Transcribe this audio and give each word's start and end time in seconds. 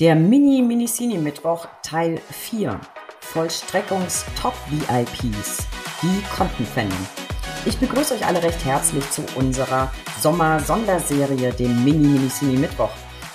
Der 0.00 0.16
Mini-Minicini-Mittwoch 0.16 1.68
Teil 1.82 2.18
4. 2.30 2.80
Vollstreckungs-Top-VIPs. 3.20 5.66
Die 6.00 6.22
Kontenpfändung. 6.34 6.98
Ich 7.66 7.78
begrüße 7.78 8.14
euch 8.14 8.24
alle 8.24 8.42
recht 8.42 8.64
herzlich 8.64 9.10
zu 9.10 9.20
unserer 9.36 9.92
Sommer-Sonderserie, 10.22 11.52
dem 11.52 11.84
Mini-Minicini-Mittwoch. 11.84 12.88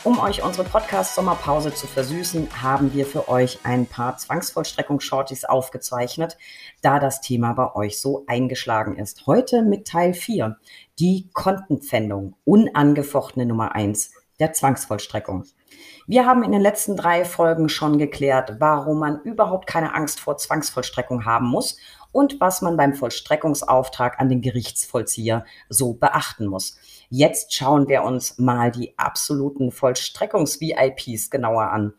Um 0.03 0.17
euch 0.17 0.43
unsere 0.43 0.67
Podcast-Sommerpause 0.67 1.71
zu 1.71 1.85
versüßen, 1.85 2.47
haben 2.63 2.95
wir 2.95 3.05
für 3.05 3.29
euch 3.29 3.59
ein 3.61 3.85
paar 3.85 4.17
Zwangsvollstreckungsshorties 4.17 5.45
aufgezeichnet, 5.45 6.35
da 6.81 6.99
das 6.99 7.21
Thema 7.21 7.53
bei 7.53 7.75
euch 7.75 7.99
so 7.99 8.23
eingeschlagen 8.25 8.97
ist. 8.97 9.27
Heute 9.27 9.61
mit 9.61 9.87
Teil 9.87 10.15
4, 10.15 10.57
die 10.97 11.29
Kontenpfändung, 11.31 12.33
unangefochtene 12.43 13.45
Nummer 13.45 13.75
1 13.75 14.13
der 14.39 14.53
Zwangsvollstreckung. 14.53 15.45
Wir 16.07 16.25
haben 16.25 16.43
in 16.43 16.51
den 16.51 16.61
letzten 16.61 16.95
drei 16.95 17.25
Folgen 17.25 17.69
schon 17.69 17.97
geklärt, 17.97 18.57
warum 18.59 18.99
man 18.99 19.21
überhaupt 19.21 19.67
keine 19.67 19.93
Angst 19.93 20.19
vor 20.19 20.37
Zwangsvollstreckung 20.37 21.25
haben 21.25 21.47
muss 21.47 21.77
und 22.11 22.39
was 22.39 22.61
man 22.61 22.77
beim 22.77 22.93
Vollstreckungsauftrag 22.93 24.19
an 24.19 24.29
den 24.29 24.41
Gerichtsvollzieher 24.41 25.45
so 25.67 25.93
beachten 25.93 26.45
muss. 26.45 26.77
Jetzt 27.09 27.53
schauen 27.53 27.87
wir 27.89 28.03
uns 28.03 28.37
mal 28.37 28.71
die 28.71 28.97
absoluten 28.97 29.71
Vollstreckungs-VIPs 29.71 31.29
genauer 31.29 31.71
an. 31.71 31.93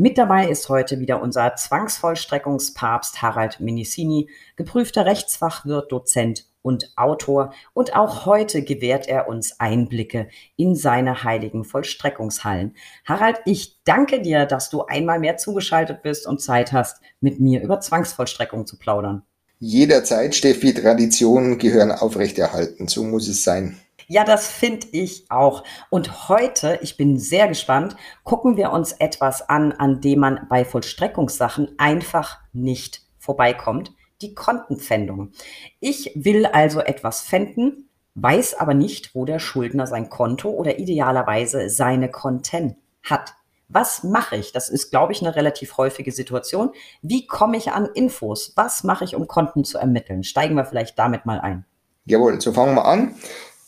Mit 0.00 0.16
dabei 0.16 0.48
ist 0.48 0.68
heute 0.68 1.00
wieder 1.00 1.20
unser 1.20 1.54
Zwangsvollstreckungspapst 1.54 3.20
Harald 3.20 3.60
Minicini, 3.60 4.30
geprüfter 4.56 5.04
Rechtsfachwirt, 5.04 5.92
Dozent 5.92 6.47
und 6.62 6.92
Autor. 6.96 7.52
Und 7.74 7.96
auch 7.96 8.26
heute 8.26 8.62
gewährt 8.62 9.08
er 9.08 9.28
uns 9.28 9.58
Einblicke 9.60 10.28
in 10.56 10.74
seine 10.74 11.24
heiligen 11.24 11.64
Vollstreckungshallen. 11.64 12.74
Harald, 13.04 13.38
ich 13.44 13.82
danke 13.84 14.20
dir, 14.20 14.46
dass 14.46 14.70
du 14.70 14.84
einmal 14.84 15.18
mehr 15.18 15.36
zugeschaltet 15.36 16.02
bist 16.02 16.26
und 16.26 16.40
Zeit 16.40 16.72
hast, 16.72 17.00
mit 17.20 17.40
mir 17.40 17.62
über 17.62 17.80
Zwangsvollstreckung 17.80 18.66
zu 18.66 18.78
plaudern. 18.78 19.22
Jederzeit, 19.60 20.34
Steffi, 20.34 20.72
Traditionen 20.72 21.58
gehören 21.58 21.90
aufrechterhalten. 21.90 22.86
So 22.86 23.02
muss 23.02 23.26
es 23.26 23.42
sein. 23.42 23.76
Ja, 24.06 24.24
das 24.24 24.48
finde 24.48 24.86
ich 24.92 25.30
auch. 25.30 25.64
Und 25.90 26.28
heute, 26.28 26.78
ich 26.80 26.96
bin 26.96 27.18
sehr 27.18 27.48
gespannt, 27.48 27.96
gucken 28.24 28.56
wir 28.56 28.70
uns 28.72 28.92
etwas 28.92 29.46
an, 29.48 29.72
an 29.72 30.00
dem 30.00 30.20
man 30.20 30.46
bei 30.48 30.64
Vollstreckungssachen 30.64 31.74
einfach 31.76 32.38
nicht 32.52 33.02
vorbeikommt. 33.18 33.92
Die 34.20 34.34
Kontenpfändung. 34.34 35.32
Ich 35.80 36.12
will 36.14 36.46
also 36.46 36.80
etwas 36.80 37.22
pfänden, 37.22 37.88
weiß 38.14 38.54
aber 38.54 38.74
nicht, 38.74 39.14
wo 39.14 39.24
der 39.24 39.38
Schuldner 39.38 39.86
sein 39.86 40.08
Konto 40.08 40.50
oder 40.50 40.78
idealerweise 40.78 41.70
seine 41.70 42.10
Konten 42.10 42.76
hat. 43.02 43.34
Was 43.68 44.02
mache 44.02 44.36
ich? 44.36 44.52
Das 44.52 44.70
ist, 44.70 44.90
glaube 44.90 45.12
ich, 45.12 45.20
eine 45.20 45.36
relativ 45.36 45.76
häufige 45.76 46.10
Situation. 46.10 46.70
Wie 47.02 47.26
komme 47.26 47.58
ich 47.58 47.70
an 47.70 47.86
Infos? 47.94 48.52
Was 48.56 48.82
mache 48.82 49.04
ich, 49.04 49.14
um 49.14 49.28
Konten 49.28 49.64
zu 49.64 49.78
ermitteln? 49.78 50.24
Steigen 50.24 50.54
wir 50.54 50.64
vielleicht 50.64 50.98
damit 50.98 51.26
mal 51.26 51.38
ein. 51.38 51.64
Jawohl, 52.06 52.40
so 52.40 52.52
fangen 52.52 52.74
wir 52.74 52.86
an. 52.86 53.14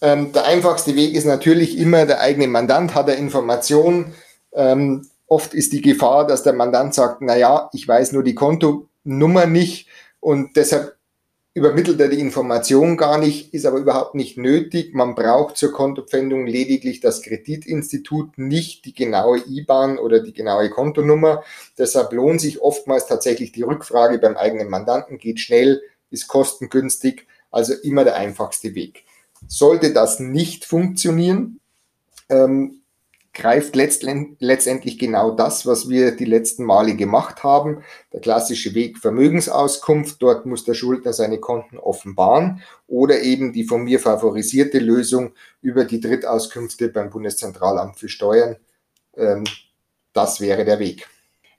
Ähm, 0.01 0.33
der 0.33 0.47
einfachste 0.47 0.97
Weg 0.97 1.15
ist 1.15 1.27
natürlich 1.27 1.77
immer, 1.77 2.07
der 2.07 2.21
eigene 2.21 2.49
Mandant 2.49 2.95
hat 2.95 3.09
er 3.09 3.19
Informationen. 3.19 4.15
Ähm, 4.55 5.07
oft 5.27 5.53
ist 5.53 5.75
die 5.75 5.83
Gefahr, 5.83 6.27
dass 6.27 6.43
der 6.43 6.55
Mandant 6.55 6.95
sagt, 6.95 7.19
na 7.21 7.37
ja, 7.37 7.69
ich 7.75 7.87
weiß 7.87 8.13
nur 8.13 8.23
die 8.23 8.35
Kontonummer 8.35 9.45
nicht 9.45 9.89
und 10.21 10.57
deshalb 10.57 10.97
übermittelt 11.53 12.01
er 12.01 12.09
die 12.09 12.21
Information 12.21 12.97
gar 12.97 13.19
nicht, 13.19 13.53
ist 13.53 13.67
aber 13.67 13.79
überhaupt 13.79 14.15
nicht 14.15 14.39
nötig. 14.39 14.95
Man 14.95 15.15
braucht 15.15 15.57
zur 15.57 15.73
Kontopfändung 15.73 16.47
lediglich 16.47 17.01
das 17.01 17.23
Kreditinstitut, 17.23 18.39
nicht 18.39 18.85
die 18.85 18.95
genaue 18.95 19.43
IBAN 19.47 19.99
oder 19.99 20.21
die 20.21 20.33
genaue 20.33 20.71
Kontonummer. 20.71 21.43
Deshalb 21.77 22.13
lohnt 22.13 22.41
sich 22.41 22.61
oftmals 22.61 23.07
tatsächlich 23.07 23.51
die 23.51 23.63
Rückfrage 23.63 24.19
beim 24.19 24.37
eigenen 24.37 24.69
Mandanten, 24.69 25.19
geht 25.19 25.41
schnell, 25.41 25.83
ist 26.11 26.29
kostengünstig, 26.29 27.27
also 27.51 27.75
immer 27.83 28.05
der 28.05 28.17
einfachste 28.17 28.75
Weg. 28.77 29.05
Sollte 29.49 29.93
das 29.93 30.21
nicht 30.21 30.65
funktionieren, 30.65 31.59
ähm, 32.29 32.80
greift 33.33 33.77
letztendlich 33.77 34.99
genau 34.99 35.31
das, 35.31 35.65
was 35.65 35.89
wir 35.89 36.11
die 36.17 36.25
letzten 36.25 36.65
Male 36.65 36.97
gemacht 36.97 37.45
haben. 37.45 37.83
Der 38.13 38.21
klassische 38.21 38.75
Weg 38.75 38.99
Vermögensauskunft, 38.99 40.21
dort 40.21 40.47
muss 40.47 40.65
der 40.65 40.75
Schuldner 40.75 41.13
seine 41.13 41.39
Konten 41.39 41.79
offenbaren 41.79 42.63
oder 42.89 43.21
eben 43.21 43.53
die 43.53 43.65
von 43.65 43.85
mir 43.85 44.01
favorisierte 44.01 44.79
Lösung 44.79 45.33
über 45.63 45.85
die 45.85 46.01
Drittauskünfte 46.01 46.89
beim 46.89 47.11
Bundeszentralamt 47.11 47.99
für 47.99 48.09
Steuern. 48.09 48.57
Ähm, 49.17 49.45
das 50.13 50.41
wäre 50.41 50.65
der 50.65 50.81
Weg. 50.81 51.09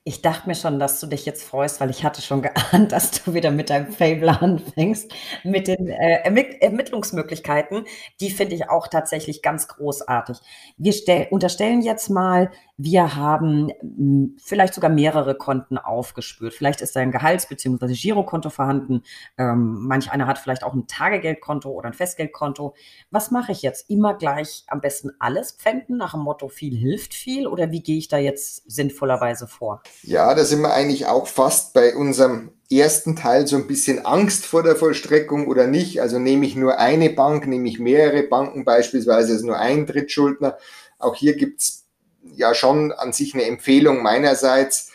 Ich 0.04 0.24
dachte 0.24 0.48
mir 0.48 0.56
schon, 0.56 0.80
dass 0.80 1.00
du 1.00 1.06
dich 1.06 1.28
jetzt 1.28 1.44
freust, 1.44 1.80
weil 1.80 1.92
ich 1.92 2.04
hatte 2.04 2.24
schon 2.24 2.42
geahnt, 2.42 2.92
dass 2.92 3.12
du 3.12 3.36
wieder 3.36 3.52
mit 3.52 3.70
deinem 3.70 3.92
Fable 3.92 4.42
anfängst, 4.42 5.14
mit 5.44 5.68
den 5.68 5.88
äh, 5.90 6.24
Ermittlungsmöglichkeiten. 6.60 7.86
Die 8.20 8.32
finde 8.32 8.56
ich 8.56 8.68
auch 8.68 8.88
tatsächlich 8.88 9.44
ganz 9.44 9.68
großartig. 9.68 10.38
Wir 10.78 11.28
unterstellen 11.30 11.82
jetzt 11.84 12.10
mal, 12.10 12.50
wir 12.84 13.16
haben 13.16 13.72
hm, 13.82 14.36
vielleicht 14.42 14.74
sogar 14.74 14.90
mehrere 14.90 15.36
Konten 15.36 15.78
aufgespürt. 15.78 16.54
Vielleicht 16.54 16.82
ist 16.82 16.98
ein 16.98 17.12
Gehalts- 17.12 17.48
bzw. 17.48 17.94
Girokonto 17.94 18.50
vorhanden. 18.50 19.04
Ähm, 19.38 19.86
manch 19.88 20.12
einer 20.12 20.28
hat 20.28 20.40
vielleicht 20.40 20.64
auch 20.64 20.74
ein 20.74 20.88
Tagegeldkonto 20.88 21.70
oder 21.70 21.88
ein 21.88 21.94
Festgeldkonto. 21.94 22.74
Was 23.12 23.32
mache 23.32 23.52
ich 23.52 23.62
jetzt? 23.62 23.90
Immer 23.90 24.16
gleich 24.16 24.64
am 24.68 24.82
besten 24.82 25.12
alles 25.20 25.52
pfänden 25.52 25.98
nach 25.98 26.14
dem 26.14 26.22
Motto 26.22 26.48
viel 26.48 26.76
hilft 26.76 27.14
viel 27.14 27.48
oder 27.48 27.72
wie 27.72 27.84
gehe 27.84 27.98
ich 27.98 28.08
da 28.08 28.18
jetzt 28.18 28.70
sinnvollerweise 28.70 29.48
vor? 29.48 29.84
Ja, 30.04 30.34
da 30.34 30.44
sind 30.44 30.62
wir 30.62 30.74
eigentlich 30.74 31.06
auch 31.06 31.28
fast 31.28 31.74
bei 31.74 31.96
unserem 31.96 32.52
ersten 32.72 33.16
Teil 33.16 33.48
so 33.48 33.58
ein 33.58 33.68
bisschen 33.68 34.06
Angst 34.06 34.46
vor 34.46 34.64
der 34.64 34.76
Vollstreckung 34.76 35.48
oder 35.48 35.68
nicht. 35.68 36.02
Also 36.02 36.20
nehme 36.20 36.46
ich 36.46 36.56
nur 36.56 36.80
eine 36.80 37.10
Bank, 37.10 37.46
nehme 37.48 37.68
ich 37.68 37.80
mehrere 37.80 38.24
Banken 38.24 38.66
beispielsweise, 38.66 39.34
also 39.34 39.46
nur 39.46 39.58
ein 39.58 39.86
Drittschuldner. 39.86 40.58
Auch 40.98 41.16
hier 41.16 41.36
gibt's 41.36 41.81
ja 42.24 42.54
schon 42.54 42.92
an 42.92 43.14
sich 43.14 43.34
eine 43.34 43.46
Empfehlung 43.46 44.02
meinerseits. 44.02 44.92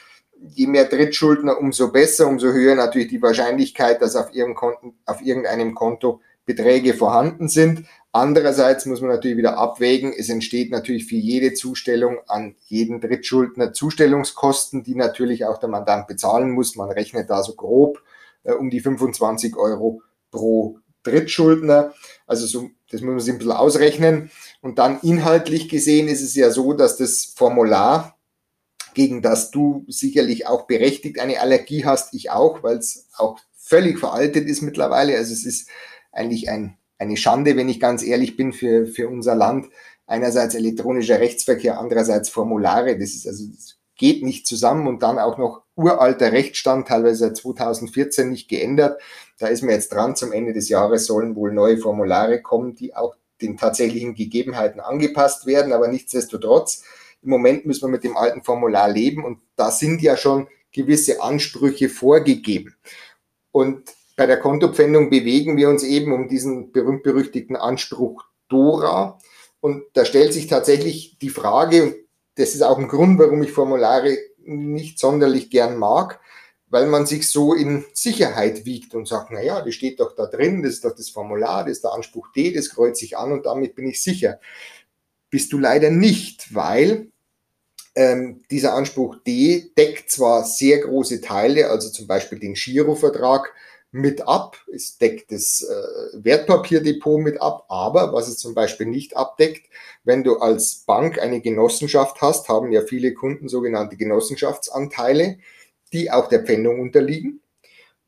Je 0.54 0.66
mehr 0.66 0.84
Drittschuldner, 0.84 1.58
umso 1.58 1.90
besser, 1.90 2.26
umso 2.26 2.48
höher 2.48 2.74
natürlich 2.74 3.08
die 3.08 3.22
Wahrscheinlichkeit, 3.22 4.02
dass 4.02 4.16
auf, 4.16 4.34
ihrem 4.34 4.54
Konten, 4.54 4.94
auf 5.06 5.22
irgendeinem 5.22 5.74
Konto 5.74 6.20
Beträge 6.44 6.94
vorhanden 6.94 7.48
sind. 7.48 7.84
Andererseits 8.12 8.86
muss 8.86 9.02
man 9.02 9.10
natürlich 9.10 9.36
wieder 9.36 9.58
abwägen, 9.58 10.14
es 10.16 10.30
entsteht 10.30 10.70
natürlich 10.70 11.06
für 11.06 11.16
jede 11.16 11.52
Zustellung 11.52 12.18
an 12.28 12.54
jeden 12.66 13.00
Drittschuldner 13.00 13.74
Zustellungskosten, 13.74 14.82
die 14.82 14.94
natürlich 14.94 15.44
auch 15.44 15.58
der 15.58 15.68
Mandant 15.68 16.06
bezahlen 16.06 16.52
muss. 16.52 16.76
Man 16.76 16.90
rechnet 16.90 17.28
da 17.28 17.42
so 17.42 17.54
grob 17.54 18.02
äh, 18.44 18.52
um 18.52 18.70
die 18.70 18.80
25 18.80 19.56
Euro 19.56 20.00
pro 20.30 20.78
Drittschuldner. 21.02 21.92
Also 22.26 22.46
so, 22.46 22.70
das 22.90 23.00
muss 23.00 23.10
man 23.10 23.20
sich 23.20 23.34
ein 23.34 23.38
bisschen 23.38 23.52
ausrechnen. 23.52 24.30
Und 24.60 24.78
dann 24.78 25.00
inhaltlich 25.00 25.68
gesehen 25.68 26.08
ist 26.08 26.22
es 26.22 26.34
ja 26.34 26.50
so, 26.50 26.72
dass 26.72 26.96
das 26.96 27.24
Formular, 27.24 28.16
gegen 28.94 29.22
das 29.22 29.50
du 29.50 29.84
sicherlich 29.88 30.46
auch 30.46 30.66
berechtigt 30.66 31.18
eine 31.18 31.40
Allergie 31.40 31.84
hast, 31.84 32.14
ich 32.14 32.30
auch, 32.30 32.62
weil 32.62 32.78
es 32.78 33.08
auch 33.16 33.38
völlig 33.56 33.98
veraltet 33.98 34.48
ist 34.48 34.62
mittlerweile. 34.62 35.16
Also 35.16 35.32
es 35.32 35.44
ist 35.44 35.68
eigentlich 36.12 36.48
ein, 36.48 36.78
eine 36.98 37.16
Schande, 37.16 37.56
wenn 37.56 37.68
ich 37.68 37.80
ganz 37.80 38.02
ehrlich 38.02 38.36
bin, 38.36 38.52
für, 38.52 38.86
für 38.86 39.08
unser 39.08 39.34
Land. 39.34 39.66
Einerseits 40.06 40.54
elektronischer 40.54 41.18
Rechtsverkehr, 41.18 41.80
andererseits 41.80 42.28
Formulare. 42.28 42.96
Das 42.96 43.10
ist 43.10 43.26
also, 43.26 43.44
das 43.48 43.75
geht 43.96 44.22
nicht 44.22 44.46
zusammen 44.46 44.86
und 44.86 45.02
dann 45.02 45.18
auch 45.18 45.38
noch 45.38 45.62
uralter 45.74 46.32
Rechtsstand, 46.32 46.88
teilweise 46.88 47.26
seit 47.26 47.36
2014 47.36 48.30
nicht 48.30 48.48
geändert. 48.48 49.00
Da 49.38 49.48
ist 49.48 49.62
man 49.62 49.72
jetzt 49.72 49.92
dran. 49.92 50.16
Zum 50.16 50.32
Ende 50.32 50.52
des 50.52 50.68
Jahres 50.68 51.06
sollen 51.06 51.36
wohl 51.36 51.52
neue 51.52 51.78
Formulare 51.78 52.40
kommen, 52.40 52.74
die 52.74 52.94
auch 52.94 53.14
den 53.40 53.56
tatsächlichen 53.56 54.14
Gegebenheiten 54.14 54.80
angepasst 54.80 55.46
werden. 55.46 55.72
Aber 55.72 55.88
nichtsdestotrotz, 55.88 56.84
im 57.22 57.30
Moment 57.30 57.66
müssen 57.66 57.82
wir 57.82 57.92
mit 57.92 58.04
dem 58.04 58.16
alten 58.16 58.42
Formular 58.42 58.88
leben 58.88 59.24
und 59.24 59.38
da 59.56 59.70
sind 59.70 60.00
ja 60.00 60.16
schon 60.16 60.48
gewisse 60.72 61.22
Ansprüche 61.22 61.88
vorgegeben. 61.88 62.76
Und 63.52 63.94
bei 64.16 64.26
der 64.26 64.38
Kontopfändung 64.38 65.10
bewegen 65.10 65.56
wir 65.56 65.68
uns 65.68 65.82
eben 65.82 66.12
um 66.12 66.28
diesen 66.28 66.72
berühmt-berüchtigten 66.72 67.56
Anspruch 67.56 68.24
Dora. 68.48 69.18
Und 69.60 69.84
da 69.94 70.04
stellt 70.04 70.32
sich 70.32 70.46
tatsächlich 70.46 71.18
die 71.18 71.28
Frage, 71.30 72.05
das 72.36 72.54
ist 72.54 72.62
auch 72.62 72.78
ein 72.78 72.88
Grund, 72.88 73.18
warum 73.18 73.42
ich 73.42 73.52
Formulare 73.52 74.16
nicht 74.38 74.98
sonderlich 74.98 75.50
gern 75.50 75.76
mag, 75.76 76.20
weil 76.68 76.86
man 76.86 77.06
sich 77.06 77.28
so 77.28 77.54
in 77.54 77.84
Sicherheit 77.92 78.64
wiegt 78.64 78.94
und 78.94 79.08
sagt, 79.08 79.30
na 79.30 79.42
ja, 79.42 79.60
das 79.60 79.74
steht 79.74 80.00
doch 80.00 80.14
da 80.14 80.26
drin, 80.26 80.62
das 80.62 80.74
ist 80.74 80.84
doch 80.84 80.94
das 80.94 81.10
Formular, 81.10 81.64
das 81.64 81.72
ist 81.72 81.84
der 81.84 81.92
Anspruch 81.92 82.28
D, 82.34 82.52
das 82.52 82.70
kreuze 82.70 83.04
ich 83.04 83.16
an 83.16 83.32
und 83.32 83.46
damit 83.46 83.74
bin 83.74 83.86
ich 83.86 84.02
sicher. 84.02 84.40
Bist 85.30 85.52
du 85.52 85.58
leider 85.58 85.90
nicht, 85.90 86.54
weil 86.54 87.08
ähm, 87.94 88.42
dieser 88.50 88.74
Anspruch 88.74 89.16
D 89.26 89.72
deckt 89.76 90.10
zwar 90.10 90.44
sehr 90.44 90.80
große 90.80 91.20
Teile, 91.20 91.70
also 91.70 91.88
zum 91.88 92.06
Beispiel 92.06 92.38
den 92.38 92.54
Girovertrag, 92.54 93.52
mit 93.90 94.26
ab. 94.26 94.58
Es 94.72 94.98
deckt 94.98 95.32
das 95.32 95.62
äh, 95.62 96.24
Wertpapierdepot 96.24 97.20
mit 97.20 97.40
ab, 97.40 97.64
aber 97.68 98.12
was 98.12 98.28
es 98.28 98.38
zum 98.38 98.54
Beispiel 98.54 98.86
nicht 98.86 99.16
abdeckt, 99.16 99.68
wenn 100.04 100.24
du 100.24 100.38
als 100.38 100.84
Bank 100.86 101.18
eine 101.18 101.40
Genossenschaft 101.40 102.20
hast, 102.20 102.48
haben 102.48 102.72
ja 102.72 102.82
viele 102.82 103.14
Kunden 103.14 103.48
sogenannte 103.48 103.96
Genossenschaftsanteile, 103.96 105.38
die 105.92 106.10
auch 106.10 106.28
der 106.28 106.44
Pfändung 106.44 106.80
unterliegen. 106.80 107.40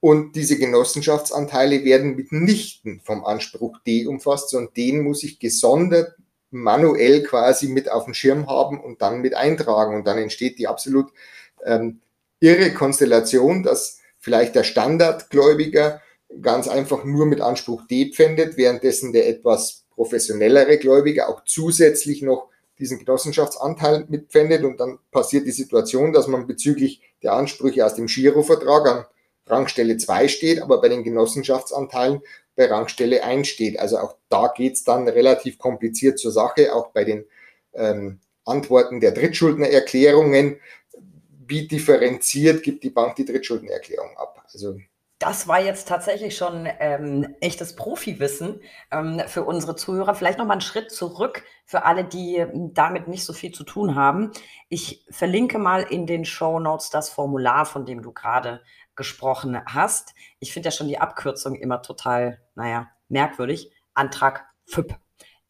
Und 0.01 0.37
diese 0.37 0.59
Genossenschaftsanteile 0.59 1.85
werden 1.85 2.15
mitnichten 2.15 3.01
vom 3.03 3.25
Anspruch 3.25 3.79
D 3.85 4.07
umfasst, 4.07 4.51
sondern 4.51 4.75
den 4.75 5.03
muss 5.03 5.25
ich 5.25 5.41
gesondert 5.41 6.15
manuell 6.51 7.23
quasi 7.25 7.69
mit 7.69 7.91
auf 7.91 8.05
dem 8.05 8.15
Schirm 8.15 8.47
haben 8.47 8.81
und 8.81 9.03
dann 9.03 9.21
mit 9.21 9.35
eintragen. 9.35 9.97
Und 9.97 10.07
dann 10.07 10.19
entsteht 10.19 10.59
die 10.59 10.69
absolut 10.69 11.11
ähm, 11.65 12.01
irre 12.41 12.73
Konstellation, 12.73 13.63
dass 13.63 13.99
vielleicht 14.29 14.55
der 14.55 14.63
Standardgläubiger 14.63 16.03
ganz 16.43 16.69
einfach 16.69 17.03
nur 17.03 17.25
mit 17.25 17.41
Anspruch 17.41 17.87
D 17.87 18.13
pfändet, 18.13 18.59
währenddessen 18.59 19.15
der 19.15 19.27
etwas 19.27 19.87
professionellere 19.95 20.77
Gläubiger 20.77 21.31
auch 21.31 21.45
zusätzlich 21.47 22.21
noch 22.21 22.51
diesen 22.79 22.99
Genossenschaftsanteil 22.99 24.05
mitpfändet 24.11 24.65
und 24.65 24.79
dann 24.81 24.99
passiert 25.11 25.47
die 25.47 25.51
Situation, 25.51 26.13
dass 26.13 26.27
man 26.27 26.47
bezüglich 26.47 27.01
der 27.23 27.33
Ansprüche 27.33 27.87
aus 27.87 27.95
dem 27.95 28.05
Girovertrag 28.05 28.87
an 28.87 29.05
Rangstelle 29.47 29.97
2 29.97 30.29
steht, 30.29 30.61
aber 30.61 30.83
bei 30.83 30.91
den 30.91 31.05
Genossenschaftsanteilen 31.05 32.21
bei 32.55 32.67
Rangstelle 32.67 33.25
1 33.25 33.49
steht. 33.49 33.79
Also 33.79 33.97
auch 33.97 34.15
da 34.29 34.53
geht's 34.55 34.85
dann 34.85 35.09
relativ 35.09 35.59
kompliziert 35.59 36.19
zur 36.19 36.33
Sache, 36.33 36.75
auch 36.75 36.89
bei 36.89 37.05
den 37.05 37.25
ähm, 37.73 38.21
Antworten 38.45 39.01
der 39.01 39.13
Drittschuldnererklärungen. 39.13 40.61
Wie 41.49 41.67
differenziert 41.67 42.63
gibt 42.63 42.85
die 42.85 42.91
Bank 42.91 43.17
die 43.17 43.25
Drittschuldnererklärung 43.25 44.17
ab? 44.17 44.45
Also 44.53 44.79
das 45.19 45.49
war 45.49 45.61
jetzt 45.61 45.89
tatsächlich 45.89 46.37
schon 46.37 46.69
ähm, 46.79 47.35
echtes 47.41 47.75
Profiwissen 47.75 48.61
ähm, 48.93 49.21
für 49.27 49.43
unsere 49.43 49.75
Zuhörer. 49.75 50.15
Vielleicht 50.15 50.39
noch 50.39 50.47
mal 50.47 50.53
einen 50.53 50.61
Schritt 50.61 50.93
zurück 50.93 51.45
für 51.65 51.85
alle, 51.85 52.05
die 52.05 52.47
damit 52.73 53.09
nicht 53.09 53.25
so 53.25 53.33
viel 53.33 53.51
zu 53.51 53.65
tun 53.65 53.97
haben. 53.97 54.31
Ich 54.69 55.05
verlinke 55.11 55.59
mal 55.59 55.83
in 55.83 56.07
den 56.07 56.25
Show 56.25 56.61
Notes 56.61 56.91
das 56.91 57.11
Formular, 57.11 57.67
von 57.67 57.85
dem 57.85 58.03
du 58.03 58.13
gerade 58.13 58.63
gesprochen 58.95 59.61
hast. 59.67 60.15
Ich 60.39 60.53
finde 60.53 60.69
ja 60.69 60.71
schon 60.71 60.89
die 60.89 61.01
Abkürzung 61.01 61.57
immer 61.57 61.83
total, 61.83 62.41
naja, 62.55 62.89
merkwürdig. 63.09 63.73
Antrag 63.95 64.47
FÜP. 64.67 64.95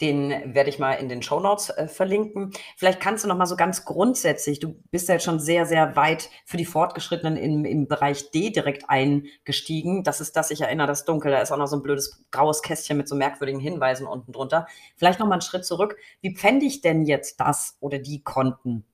Den 0.00 0.55
werde 0.55 0.71
ich 0.71 0.79
mal 0.79 0.93
in 0.93 1.09
den 1.09 1.23
Show 1.23 1.41
Notes 1.41 1.71
äh, 1.71 1.89
verlinken. 1.89 2.53
Vielleicht 2.77 3.00
kannst 3.00 3.25
du 3.25 3.29
noch 3.29 3.37
mal 3.37 3.47
so 3.47 3.56
ganz 3.56 3.85
grundsätzlich, 3.85 4.61
du 4.61 4.81
bist 4.91 5.09
ja 5.09 5.15
jetzt 5.15 5.25
schon 5.25 5.41
sehr, 5.41 5.67
sehr 5.67 5.97
weit 5.97 6.31
für 6.47 6.56
die 6.56 6.65
Fortgeschrittenen 6.65 7.37
im, 7.37 7.65
im 7.65 7.89
Bereich 7.89 8.31
D 8.31 8.50
direkt 8.50 8.89
eingestiegen. 8.89 10.05
Das 10.05 10.21
ist 10.21 10.37
das, 10.37 10.50
ich 10.50 10.61
erinnere, 10.61 10.87
das 10.87 11.05
Dunkel, 11.05 11.33
da 11.33 11.41
ist 11.41 11.50
auch 11.50 11.56
noch 11.56 11.67
so 11.67 11.77
ein 11.77 11.83
blödes 11.83 12.25
graues 12.31 12.62
Kästchen 12.62 12.97
mit 12.97 13.09
so 13.09 13.17
merkwürdigen 13.17 13.61
Hinweisen 13.61 14.06
unten 14.06 14.33
drunter. 14.33 14.67
Vielleicht 14.97 15.19
noch 15.19 15.27
mal 15.27 15.35
einen 15.35 15.43
Schritt 15.43 15.65
zurück. 15.65 15.97
Wie 16.21 16.35
pfände 16.35 16.67
ich 16.67 16.81
denn 16.81 17.05
jetzt 17.05 17.41
das 17.41 17.77
oder 17.81 17.99
die 17.99 18.23
Konten? 18.23 18.85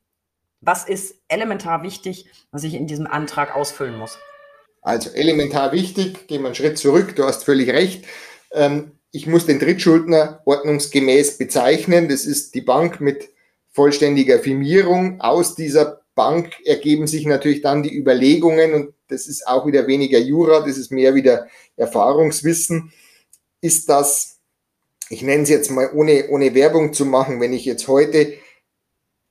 Was 0.60 0.88
ist 0.88 1.20
elementar 1.28 1.82
wichtig, 1.82 2.26
was 2.50 2.64
ich 2.64 2.72
in 2.72 2.86
diesem 2.86 3.06
Antrag 3.06 3.54
ausfüllen 3.54 3.98
muss? 3.98 4.18
Also 4.80 5.10
elementar 5.10 5.72
wichtig, 5.72 6.26
gehen 6.28 6.42
wir 6.42 6.46
einen 6.46 6.54
Schritt 6.54 6.78
zurück, 6.78 7.16
du 7.16 7.24
hast 7.24 7.44
völlig 7.44 7.70
recht. 7.70 8.04
Ähm, 8.52 8.92
ich 9.14 9.28
muss 9.28 9.46
den 9.46 9.60
Drittschuldner 9.60 10.42
ordnungsgemäß 10.44 11.38
bezeichnen. 11.38 12.08
Das 12.08 12.24
ist 12.24 12.52
die 12.56 12.60
Bank 12.60 13.00
mit 13.00 13.30
vollständiger 13.70 14.40
Firmierung. 14.40 15.20
Aus 15.20 15.54
dieser 15.54 16.02
Bank 16.16 16.54
ergeben 16.64 17.06
sich 17.06 17.24
natürlich 17.24 17.62
dann 17.62 17.84
die 17.84 17.96
Überlegungen 17.96 18.74
und 18.74 18.94
das 19.06 19.28
ist 19.28 19.46
auch 19.46 19.66
wieder 19.66 19.86
weniger 19.86 20.18
Jura, 20.18 20.66
das 20.66 20.78
ist 20.78 20.90
mehr 20.90 21.14
wieder 21.14 21.46
Erfahrungswissen. 21.76 22.92
Ist 23.60 23.88
das, 23.88 24.40
ich 25.08 25.22
nenne 25.22 25.44
es 25.44 25.48
jetzt 25.48 25.70
mal 25.70 25.92
ohne, 25.94 26.28
ohne 26.30 26.52
Werbung 26.56 26.92
zu 26.92 27.06
machen, 27.06 27.40
wenn 27.40 27.52
ich 27.52 27.64
jetzt 27.64 27.86
heute 27.86 28.34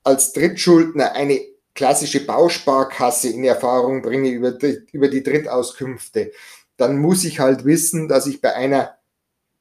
als 0.02 0.32
Drittschuldner 0.32 1.12
eine 1.12 1.42
klassische 1.74 2.24
Bausparkasse 2.24 3.28
in 3.28 3.44
Erfahrung 3.44 4.00
bringe 4.00 4.30
über 4.30 4.52
die, 4.52 4.78
über 4.92 5.08
die 5.08 5.22
Drittauskünfte, 5.22 6.32
dann 6.78 6.96
muss 6.96 7.24
ich 7.24 7.38
halt 7.38 7.66
wissen, 7.66 8.08
dass 8.08 8.26
ich 8.26 8.40
bei 8.40 8.54
einer 8.54 8.96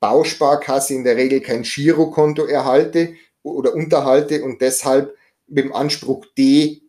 Bausparkasse 0.04 0.94
in 0.94 1.06
der 1.06 1.16
Regel 1.16 1.40
kein 1.40 1.62
Girokonto 1.64 2.44
erhalte 2.44 3.16
oder 3.42 3.74
unterhalte 3.74 4.44
und 4.44 4.60
deshalb 4.60 5.16
mit 5.48 5.64
dem 5.64 5.74
Anspruch 5.74 6.26
D, 6.38 6.82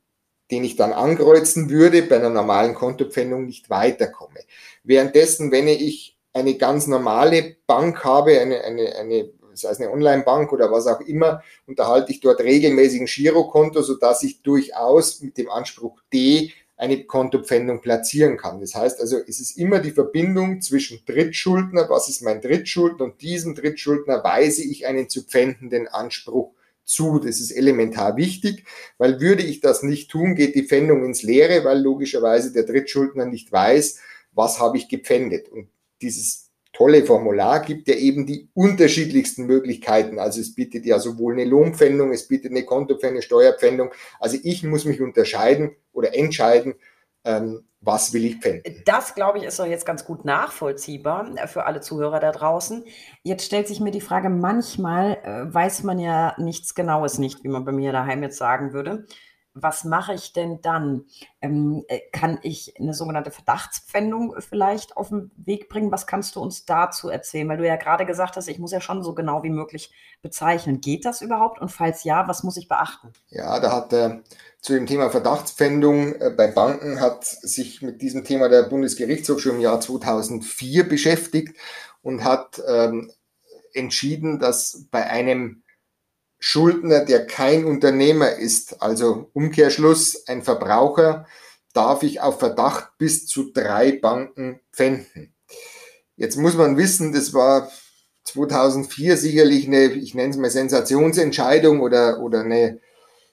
den 0.50 0.64
ich 0.64 0.74
dann 0.74 0.92
ankreuzen 0.92 1.70
würde, 1.70 2.02
bei 2.02 2.16
einer 2.16 2.30
normalen 2.30 2.74
Kontopfändung 2.74 3.46
nicht 3.46 3.70
weiterkomme. 3.70 4.40
Währenddessen, 4.82 5.52
wenn 5.52 5.68
ich 5.68 6.18
eine 6.32 6.56
ganz 6.56 6.88
normale 6.88 7.54
Bank 7.68 8.02
habe, 8.02 8.40
eine, 8.40 8.64
eine, 8.64 8.96
eine 8.96 9.30
sei 9.52 9.70
es 9.70 9.80
eine 9.80 9.92
Online-Bank 9.92 10.52
oder 10.52 10.72
was 10.72 10.88
auch 10.88 11.00
immer, 11.00 11.40
unterhalte 11.68 12.10
ich 12.10 12.18
dort 12.18 12.40
regelmäßig 12.40 13.02
ein 13.02 13.06
Girokonto, 13.06 13.82
sodass 13.82 14.24
ich 14.24 14.42
durchaus 14.42 15.20
mit 15.20 15.38
dem 15.38 15.48
Anspruch 15.50 16.00
D 16.12 16.52
eine 16.76 17.04
Kontopfändung 17.04 17.80
platzieren 17.80 18.36
kann. 18.36 18.60
Das 18.60 18.74
heißt 18.74 19.00
also, 19.00 19.18
es 19.18 19.40
ist 19.40 19.56
immer 19.56 19.78
die 19.78 19.92
Verbindung 19.92 20.60
zwischen 20.60 21.04
Drittschuldner, 21.06 21.88
was 21.88 22.08
ist 22.08 22.22
mein 22.22 22.40
Drittschuldner 22.40 23.04
und 23.04 23.22
diesem 23.22 23.54
Drittschuldner 23.54 24.24
weise 24.24 24.64
ich 24.64 24.86
einen 24.86 25.08
zu 25.08 25.22
pfändenden 25.22 25.86
Anspruch 25.86 26.52
zu. 26.84 27.18
Das 27.18 27.40
ist 27.40 27.52
elementar 27.52 28.16
wichtig, 28.16 28.64
weil 28.98 29.20
würde 29.20 29.42
ich 29.42 29.60
das 29.60 29.82
nicht 29.82 30.10
tun, 30.10 30.34
geht 30.34 30.54
die 30.54 30.66
Pfändung 30.66 31.04
ins 31.04 31.22
Leere, 31.22 31.64
weil 31.64 31.80
logischerweise 31.80 32.52
der 32.52 32.64
Drittschuldner 32.64 33.26
nicht 33.26 33.52
weiß, 33.52 34.00
was 34.32 34.58
habe 34.58 34.76
ich 34.76 34.88
gepfändet. 34.88 35.48
Und 35.48 35.68
dieses 36.02 36.43
tolle 36.74 37.04
Formular 37.06 37.60
gibt 37.60 37.88
ja 37.88 37.94
eben 37.94 38.26
die 38.26 38.50
unterschiedlichsten 38.52 39.46
Möglichkeiten. 39.46 40.18
Also 40.18 40.40
es 40.40 40.54
bietet 40.54 40.84
ja 40.84 40.98
sowohl 40.98 41.32
eine 41.32 41.44
Lohnpfändung, 41.44 42.12
es 42.12 42.28
bietet 42.28 42.50
eine 42.50 42.64
Kontopfändung, 42.64 43.22
Steuerpfändung. 43.22 43.90
Also 44.20 44.36
ich 44.42 44.62
muss 44.62 44.84
mich 44.84 45.00
unterscheiden 45.00 45.74
oder 45.92 46.14
entscheiden, 46.14 46.74
ähm, 47.24 47.64
was 47.80 48.12
will 48.12 48.24
ich 48.24 48.40
pfänden. 48.40 48.82
Das, 48.86 49.14
glaube 49.14 49.38
ich, 49.38 49.44
ist 49.44 49.58
doch 49.58 49.66
jetzt 49.66 49.86
ganz 49.86 50.04
gut 50.04 50.24
nachvollziehbar 50.24 51.30
für 51.46 51.66
alle 51.66 51.80
Zuhörer 51.80 52.18
da 52.18 52.32
draußen. 52.32 52.84
Jetzt 53.22 53.46
stellt 53.46 53.68
sich 53.68 53.80
mir 53.80 53.90
die 53.90 54.00
Frage, 54.00 54.28
manchmal 54.28 55.18
äh, 55.22 55.54
weiß 55.54 55.84
man 55.84 55.98
ja 55.98 56.34
nichts 56.38 56.74
Genaues 56.74 57.18
nicht, 57.18 57.44
wie 57.44 57.48
man 57.48 57.64
bei 57.64 57.72
mir 57.72 57.92
daheim 57.92 58.22
jetzt 58.22 58.38
sagen 58.38 58.72
würde 58.72 59.06
was 59.54 59.84
mache 59.84 60.14
ich 60.14 60.32
denn 60.32 60.60
dann? 60.60 61.04
Ähm, 61.40 61.84
äh, 61.88 62.00
kann 62.12 62.38
ich 62.42 62.74
eine 62.78 62.92
sogenannte 62.92 63.30
Verdachtspfändung 63.30 64.34
vielleicht 64.40 64.96
auf 64.96 65.08
den 65.08 65.30
Weg 65.36 65.68
bringen? 65.68 65.92
Was 65.92 66.06
kannst 66.06 66.34
du 66.34 66.40
uns 66.40 66.64
dazu 66.66 67.08
erzählen? 67.08 67.48
Weil 67.48 67.58
du 67.58 67.66
ja 67.66 67.76
gerade 67.76 68.04
gesagt 68.04 68.36
hast, 68.36 68.48
ich 68.48 68.58
muss 68.58 68.72
ja 68.72 68.80
schon 68.80 69.04
so 69.04 69.14
genau 69.14 69.44
wie 69.44 69.50
möglich 69.50 69.92
bezeichnen. 70.22 70.80
Geht 70.80 71.04
das 71.04 71.22
überhaupt? 71.22 71.60
Und 71.60 71.70
falls 71.70 72.02
ja, 72.02 72.26
was 72.26 72.42
muss 72.42 72.56
ich 72.56 72.68
beachten? 72.68 73.12
Ja, 73.28 73.60
da 73.60 73.72
hat 73.72 73.92
äh, 73.92 74.20
zu 74.60 74.72
dem 74.72 74.86
Thema 74.86 75.10
Verdachtspfändung 75.10 76.14
äh, 76.14 76.30
bei 76.36 76.48
Banken 76.48 77.00
hat 77.00 77.24
sich 77.24 77.80
mit 77.80 78.02
diesem 78.02 78.24
Thema 78.24 78.48
der 78.48 78.64
Bundesgerichtshof 78.64 79.40
schon 79.40 79.56
im 79.56 79.60
Jahr 79.60 79.80
2004 79.80 80.88
beschäftigt 80.88 81.56
und 82.02 82.24
hat 82.24 82.60
ähm, 82.66 83.12
entschieden, 83.72 84.38
dass 84.38 84.86
bei 84.90 85.08
einem 85.08 85.63
Schuldner, 86.46 87.06
der 87.06 87.26
kein 87.26 87.64
Unternehmer 87.64 88.32
ist, 88.32 88.82
also 88.82 89.30
Umkehrschluss, 89.32 90.28
ein 90.28 90.42
Verbraucher, 90.42 91.26
darf 91.72 92.02
ich 92.02 92.20
auf 92.20 92.38
Verdacht 92.38 92.98
bis 92.98 93.26
zu 93.26 93.50
drei 93.50 93.92
Banken 93.92 94.60
pfänden. 94.70 95.32
Jetzt 96.16 96.36
muss 96.36 96.54
man 96.54 96.76
wissen, 96.76 97.14
das 97.14 97.32
war 97.32 97.72
2004 98.24 99.16
sicherlich 99.16 99.66
eine, 99.66 99.86
ich 99.94 100.14
nenne 100.14 100.32
es 100.32 100.36
mal 100.36 100.50
Sensationsentscheidung 100.50 101.80
oder, 101.80 102.20
oder 102.20 102.40
eine 102.40 102.78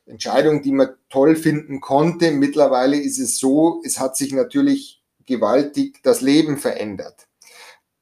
Entscheidung, 0.05 0.61
die 0.61 0.71
man 0.71 0.95
toll 1.09 1.35
finden 1.35 1.81
konnte. 1.81 2.31
Mittlerweile 2.31 2.95
ist 2.95 3.19
es 3.19 3.39
so, 3.39 3.81
es 3.83 3.99
hat 3.99 4.15
sich 4.15 4.31
natürlich 4.31 5.03
gewaltig 5.25 5.99
das 6.01 6.21
Leben 6.21 6.57
verändert. 6.57 7.27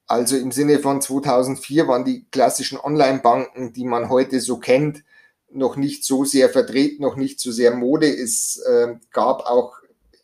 Also 0.10 0.38
im 0.38 0.52
Sinne 0.52 0.80
von 0.80 1.02
2004 1.02 1.88
waren 1.88 2.04
die 2.04 2.26
klassischen 2.32 2.80
Online-Banken, 2.80 3.74
die 3.74 3.86
man 3.86 4.10
heute 4.10 4.40
so 4.40 4.58
kennt, 4.58 5.04
noch 5.52 5.76
nicht 5.76 6.04
so 6.04 6.26
sehr 6.26 6.50
vertreten, 6.50 7.04
noch 7.04 7.16
nicht 7.16 7.40
so 7.40 7.52
sehr 7.52 7.76
Mode. 7.76 8.08
Es 8.08 8.58
äh, 8.58 8.96
gab 9.12 9.46
auch 9.46 9.78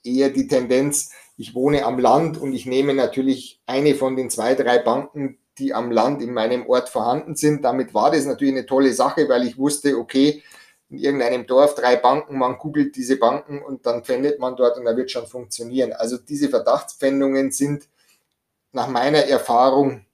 eher 0.03 0.31
die 0.31 0.47
Tendenz, 0.47 1.11
ich 1.37 1.53
wohne 1.53 1.85
am 1.85 1.99
Land 1.99 2.39
und 2.39 2.53
ich 2.53 2.65
nehme 2.65 2.95
natürlich 2.95 3.61
eine 3.67 3.93
von 3.93 4.15
den 4.15 4.31
zwei, 4.31 4.55
drei 4.55 4.79
Banken, 4.79 5.37
die 5.59 5.75
am 5.75 5.91
Land 5.91 6.19
in 6.23 6.33
meinem 6.33 6.65
Ort 6.65 6.89
vorhanden 6.89 7.35
sind. 7.35 7.63
Damit 7.63 7.93
war 7.93 8.09
das 8.09 8.25
natürlich 8.25 8.55
eine 8.55 8.65
tolle 8.65 8.91
Sache, 8.91 9.29
weil 9.29 9.45
ich 9.45 9.59
wusste, 9.59 9.99
okay, 9.99 10.41
in 10.89 10.97
irgendeinem 10.97 11.45
Dorf 11.45 11.75
drei 11.75 11.95
Banken, 11.95 12.39
man 12.39 12.57
googelt 12.57 12.95
diese 12.95 13.17
Banken 13.17 13.61
und 13.61 13.85
dann 13.85 14.03
pfändet 14.03 14.39
man 14.39 14.55
dort 14.55 14.79
und 14.79 14.85
da 14.85 14.97
wird 14.97 15.11
schon 15.11 15.27
funktionieren. 15.27 15.93
Also 15.93 16.17
diese 16.17 16.49
Verdachtspfändungen 16.49 17.51
sind 17.51 17.87
nach 18.75 18.88
meiner 18.89 19.20
Erfahrung 19.20 20.05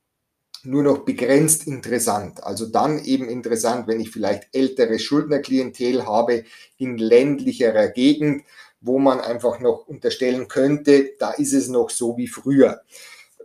nur 0.63 0.84
noch 0.84 1.00
begrenzt 1.00 1.65
interessant. 1.65 2.44
Also 2.44 2.68
dann 2.68 3.03
eben 3.03 3.27
interessant, 3.27 3.88
wenn 3.88 4.00
ich 4.00 4.12
vielleicht 4.12 4.48
ältere 4.53 5.00
Schuldnerklientel 5.00 6.06
habe 6.06 6.44
in 6.77 7.00
ländlicherer 7.00 7.88
Gegend, 7.88 8.44
wo 8.80 9.00
man 9.00 9.20
einfach 9.20 9.60
noch 9.60 9.88
unterstellen 9.88 10.48
könnte, 10.48 11.13
da 11.18 11.32
ist 11.32 11.53
es 11.53 11.68
noch 11.68 11.89
so 11.89 12.18
wie 12.18 12.27
früher. 12.27 12.82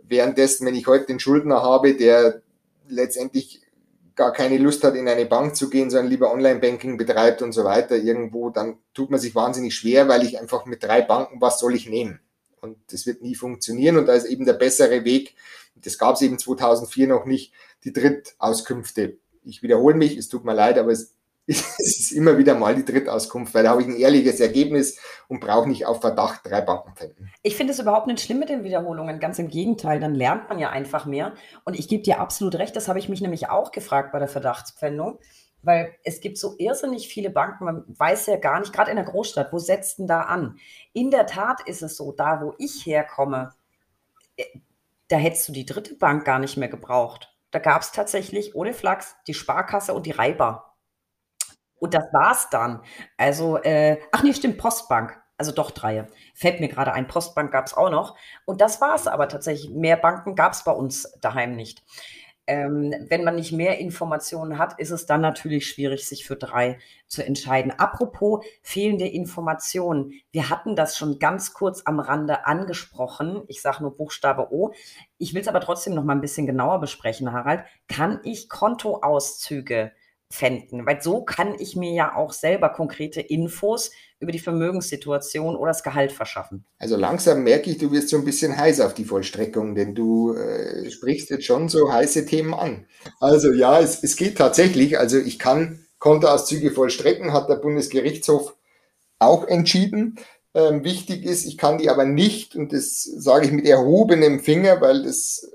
währenddessen, 0.09 0.65
wenn 0.65 0.75
ich 0.75 0.87
heute 0.87 1.07
den 1.07 1.19
Schuldner 1.19 1.61
habe, 1.63 1.95
der 1.95 2.41
letztendlich 2.87 3.61
gar 4.15 4.31
keine 4.31 4.57
Lust 4.57 4.83
hat, 4.85 4.95
in 4.95 5.09
eine 5.09 5.25
Bank 5.25 5.55
zu 5.55 5.69
gehen, 5.69 5.89
sondern 5.89 6.09
lieber 6.09 6.31
Online-Banking 6.31 6.97
betreibt 6.97 7.41
und 7.41 7.51
so 7.51 7.65
weiter 7.65 7.97
irgendwo, 7.97 8.49
dann 8.49 8.77
tut 8.93 9.11
man 9.11 9.19
sich 9.19 9.35
wahnsinnig 9.35 9.75
schwer, 9.75 10.07
weil 10.07 10.23
ich 10.23 10.39
einfach 10.39 10.65
mit 10.65 10.81
drei 10.83 11.01
Banken, 11.01 11.41
was 11.41 11.59
soll 11.59 11.75
ich 11.75 11.89
nehmen? 11.89 12.21
Und 12.61 12.77
das 12.91 13.05
wird 13.05 13.21
nie 13.21 13.35
funktionieren. 13.35 13.97
Und 13.97 14.07
da 14.07 14.13
ist 14.13 14.25
eben 14.25 14.45
der 14.45 14.53
bessere 14.53 15.03
Weg, 15.03 15.35
das 15.75 15.97
gab 15.97 16.15
es 16.15 16.21
eben 16.21 16.39
2004 16.39 17.07
noch 17.07 17.25
nicht, 17.25 17.53
die 17.83 17.93
Drittauskünfte. 17.93 19.17
Ich 19.43 19.61
wiederhole 19.61 19.95
mich, 19.95 20.17
es 20.17 20.27
tut 20.27 20.43
mir 20.43 20.53
leid, 20.53 20.77
aber 20.77 20.91
es 20.91 21.13
es 21.47 21.79
ist 21.79 22.11
immer 22.11 22.37
wieder 22.37 22.55
mal 22.55 22.75
die 22.75 22.83
Drittauskunft, 22.83 23.53
weil 23.53 23.63
da 23.63 23.69
habe 23.69 23.81
ich 23.81 23.87
ein 23.87 23.95
ehrliches 23.95 24.41
Ergebnis 24.41 24.99
und 25.29 25.39
brauche 25.39 25.69
nicht 25.69 25.85
auf 25.85 26.01
Verdacht 26.01 26.41
drei 26.43 26.59
Banken 26.59 26.93
finden. 26.93 27.31
Ich 27.41 27.55
finde 27.55 27.71
es 27.71 27.79
überhaupt 27.79 28.07
nicht 28.07 28.19
schlimm 28.19 28.39
mit 28.39 28.49
den 28.49 28.65
Wiederholungen, 28.65 29.21
ganz 29.21 29.39
im 29.39 29.47
Gegenteil, 29.47 30.01
dann 30.01 30.13
lernt 30.13 30.49
man 30.49 30.59
ja 30.59 30.71
einfach 30.71 31.05
mehr. 31.05 31.33
Und 31.63 31.79
ich 31.79 31.87
gebe 31.87 32.03
dir 32.03 32.19
absolut 32.19 32.55
recht, 32.55 32.75
das 32.75 32.89
habe 32.89 32.99
ich 32.99 33.07
mich 33.07 33.21
nämlich 33.21 33.49
auch 33.49 33.71
gefragt 33.71 34.11
bei 34.11 34.19
der 34.19 34.27
Verdachtspfändung, 34.27 35.19
weil 35.61 35.95
es 36.03 36.21
gibt 36.21 36.37
so 36.37 36.55
irrsinnig 36.57 37.07
viele 37.07 37.29
Banken, 37.29 37.65
man 37.65 37.83
weiß 37.87 38.27
ja 38.27 38.37
gar 38.37 38.59
nicht, 38.59 38.73
gerade 38.73 38.91
in 38.91 38.97
der 38.97 39.05
Großstadt, 39.05 39.51
wo 39.51 39.59
setzt 39.59 39.99
denn 39.99 40.07
da 40.07 40.21
an? 40.21 40.59
In 40.93 41.11
der 41.11 41.25
Tat 41.25 41.61
ist 41.67 41.81
es 41.81 41.97
so, 41.97 42.11
da 42.11 42.41
wo 42.41 42.53
ich 42.57 42.85
herkomme, 42.85 43.53
äh, 44.37 44.45
da 45.09 45.17
hättest 45.17 45.47
du 45.47 45.53
die 45.53 45.65
dritte 45.65 45.95
Bank 45.95 46.25
gar 46.25 46.39
nicht 46.39 46.57
mehr 46.57 46.67
gebraucht. 46.67 47.33
Da 47.51 47.59
gab 47.59 47.81
es 47.81 47.91
tatsächlich 47.91 48.55
ohne 48.55 48.73
Flachs 48.73 49.15
die 49.27 49.33
Sparkasse 49.33 49.93
und 49.93 50.05
die 50.05 50.11
Reiber. 50.11 50.75
Und 51.79 51.93
das 51.93 52.03
war's 52.11 52.49
dann. 52.49 52.81
Also, 53.17 53.57
äh, 53.57 53.99
ach 54.11 54.23
nee, 54.23 54.33
stimmt, 54.33 54.57
Postbank. 54.57 55.21
Also 55.37 55.51
doch 55.51 55.71
drei. 55.71 56.07
Fällt 56.33 56.59
mir 56.59 56.67
gerade 56.67 56.93
ein, 56.93 57.07
Postbank 57.07 57.51
gab 57.51 57.67
es 57.67 57.75
auch 57.75 57.91
noch. 57.91 58.17
Und 58.45 58.59
das 58.59 58.81
war's 58.81 59.07
aber 59.07 59.29
tatsächlich. 59.29 59.69
Mehr 59.71 59.97
Banken 59.97 60.35
gab 60.35 60.53
es 60.53 60.63
bei 60.63 60.71
uns 60.71 61.11
daheim 61.21 61.55
nicht. 61.55 61.83
Ähm, 62.47 62.95
wenn 63.09 63.23
man 63.25 63.35
nicht 63.35 63.51
mehr 63.51 63.77
Informationen 63.77 64.57
hat, 64.57 64.79
ist 64.79 64.91
es 64.91 65.05
dann 65.05 65.21
natürlich 65.21 65.67
schwierig, 65.67 66.07
sich 66.07 66.25
für 66.25 66.37
drei 66.37 66.79
zu 67.07 67.23
entscheiden. 67.25 67.71
Apropos 67.71 68.45
fehlende 68.61 69.05
Informationen. 69.07 70.13
Wir 70.31 70.49
hatten 70.49 70.75
das 70.75 70.97
schon 70.97 71.19
ganz 71.19 71.53
kurz 71.53 71.81
am 71.85 71.99
Rande 71.99 72.45
angesprochen. 72.45 73.43
Ich 73.47 73.61
sage 73.61 73.83
nur 73.83 73.95
Buchstabe 73.95 74.51
O. 74.51 74.73
Ich 75.17 75.33
will 75.33 75.41
es 75.41 75.47
aber 75.47 75.59
trotzdem 75.59 75.93
noch 75.93 76.03
mal 76.03 76.15
ein 76.15 76.21
bisschen 76.21 76.47
genauer 76.47 76.79
besprechen, 76.79 77.33
Harald. 77.33 77.63
Kann 77.87 78.21
ich 78.23 78.49
Kontoauszüge 78.49 79.91
fänden. 80.31 80.85
Weil 80.85 81.01
so 81.01 81.23
kann 81.23 81.55
ich 81.59 81.75
mir 81.75 81.91
ja 81.91 82.15
auch 82.15 82.33
selber 82.33 82.69
konkrete 82.69 83.21
Infos 83.21 83.91
über 84.19 84.31
die 84.31 84.39
Vermögenssituation 84.39 85.55
oder 85.55 85.69
das 85.71 85.83
Gehalt 85.83 86.11
verschaffen. 86.11 86.65
Also 86.79 86.97
langsam 86.97 87.43
merke 87.43 87.69
ich, 87.69 87.77
du 87.77 87.91
wirst 87.91 88.09
so 88.09 88.17
ein 88.17 88.25
bisschen 88.25 88.57
heiß 88.57 88.81
auf 88.81 88.93
die 88.93 89.05
Vollstreckung, 89.05 89.75
denn 89.75 89.95
du 89.95 90.33
äh, 90.33 90.89
sprichst 90.89 91.29
jetzt 91.29 91.45
schon 91.45 91.69
so 91.69 91.91
heiße 91.91 92.25
Themen 92.25 92.53
an. 92.53 92.87
Also 93.19 93.51
ja, 93.51 93.79
es, 93.79 94.03
es 94.03 94.15
geht 94.15 94.37
tatsächlich. 94.37 94.99
Also 94.99 95.17
ich 95.17 95.39
kann 95.39 95.85
Kontoauszüge 95.99 96.71
vollstrecken, 96.71 97.33
hat 97.33 97.49
der 97.49 97.55
Bundesgerichtshof 97.55 98.55
auch 99.19 99.47
entschieden. 99.47 100.19
Ähm, 100.53 100.83
wichtig 100.83 101.23
ist, 101.23 101.45
ich 101.45 101.57
kann 101.57 101.77
die 101.77 101.89
aber 101.89 102.05
nicht, 102.05 102.55
und 102.55 102.73
das 102.73 103.03
sage 103.03 103.45
ich 103.45 103.51
mit 103.51 103.67
erhobenem 103.67 104.39
Finger, 104.39 104.81
weil 104.81 105.03
das 105.03 105.51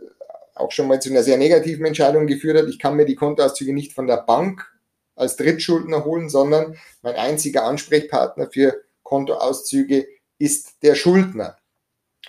auch 0.55 0.71
schon 0.71 0.89
mal 0.89 1.01
zu 1.01 1.11
einer 1.11 1.23
sehr 1.23 1.39
negativen 1.39 1.85
Entscheidung 1.87 2.27
geführt 2.27 2.59
hat. 2.59 2.69
Ich 2.69 2.79
kann 2.79 2.97
mir 2.97 3.07
die 3.07 3.15
Kontoauszüge 3.15 3.73
nicht 3.73 3.93
von 3.93 4.07
der 4.07 4.19
Bank 4.19 4.67
als 5.15 5.37
Drittschuldner 5.37 6.05
holen, 6.05 6.29
sondern 6.29 6.77
mein 7.03 7.15
einziger 7.15 7.65
Ansprechpartner 7.65 8.49
für 8.51 8.83
Kontoauszüge 9.03 10.07
ist 10.39 10.83
der 10.83 10.95
Schuldner. 10.95 11.59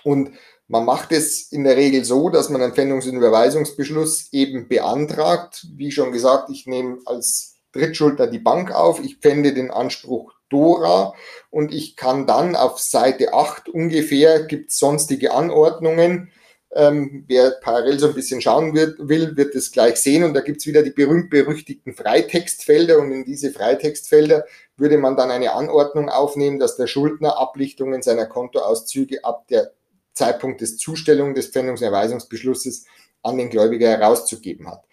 Und 0.02 0.32
man 0.66 0.84
macht 0.84 1.12
es 1.12 1.52
in 1.52 1.64
der 1.64 1.76
Regel 1.76 2.04
so, 2.04 2.30
dass 2.30 2.48
man 2.48 2.62
einen 2.62 2.72
Pfändungs- 2.72 3.08
und 3.08 3.16
Überweisungsbeschluss 3.16 4.28
eben 4.32 4.68
beantragt. 4.68 5.66
Wie 5.74 5.90
schon 5.90 6.12
gesagt, 6.12 6.50
ich 6.50 6.66
nehme 6.66 6.98
als 7.06 7.56
Drittschuldner 7.72 8.28
die 8.28 8.38
Bank 8.38 8.70
auf, 8.72 9.02
ich 9.02 9.16
pfände 9.16 9.52
den 9.52 9.70
Anspruch 9.70 10.32
Dora 10.48 11.14
und 11.50 11.74
ich 11.74 11.96
kann 11.96 12.26
dann 12.26 12.54
auf 12.54 12.78
Seite 12.78 13.34
8 13.34 13.68
ungefähr, 13.68 14.44
gibt 14.44 14.70
es 14.70 14.78
sonstige 14.78 15.32
Anordnungen, 15.32 16.30
ähm, 16.74 17.24
wer 17.28 17.52
parallel 17.52 18.00
so 18.00 18.08
ein 18.08 18.14
bisschen 18.14 18.40
schauen 18.40 18.74
wird, 18.74 19.08
will, 19.08 19.36
wird 19.36 19.54
es 19.54 19.70
gleich 19.70 19.96
sehen. 19.96 20.24
Und 20.24 20.34
da 20.34 20.40
gibt's 20.40 20.66
wieder 20.66 20.82
die 20.82 20.90
berühmt-berüchtigten 20.90 21.94
Freitextfelder. 21.94 22.98
Und 22.98 23.12
in 23.12 23.24
diese 23.24 23.52
Freitextfelder 23.52 24.44
würde 24.76 24.98
man 24.98 25.16
dann 25.16 25.30
eine 25.30 25.52
Anordnung 25.52 26.08
aufnehmen, 26.08 26.58
dass 26.58 26.76
der 26.76 26.88
Schuldner 26.88 27.38
Ablichtungen 27.38 28.02
seiner 28.02 28.26
Kontoauszüge 28.26 29.24
ab 29.24 29.46
der 29.48 29.72
Zeitpunkt 30.14 30.60
des 30.60 30.76
Zustellung 30.76 31.34
des 31.34 31.48
Pfändungserweisungsbeschlusses 31.48 32.86
an 33.22 33.38
den 33.38 33.50
Gläubiger 33.50 33.88
herauszugeben 33.88 34.68
hat. 34.68 34.84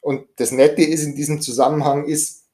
Und 0.00 0.26
das 0.36 0.52
Nette 0.52 0.82
ist 0.82 1.04
in 1.04 1.16
diesem 1.16 1.42
Zusammenhang 1.42 2.06
ist, 2.06 2.44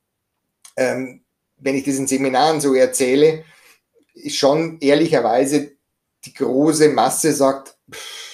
ähm, 0.76 1.22
wenn 1.56 1.76
ich 1.76 1.84
das 1.84 1.96
in 1.96 2.08
Seminaren 2.08 2.60
so 2.60 2.74
erzähle, 2.74 3.44
ist 4.14 4.36
schon 4.36 4.78
ehrlicherweise 4.80 5.72
die 6.24 6.34
große 6.34 6.88
Masse 6.88 7.32
sagt, 7.32 7.76
pff, 7.90 8.31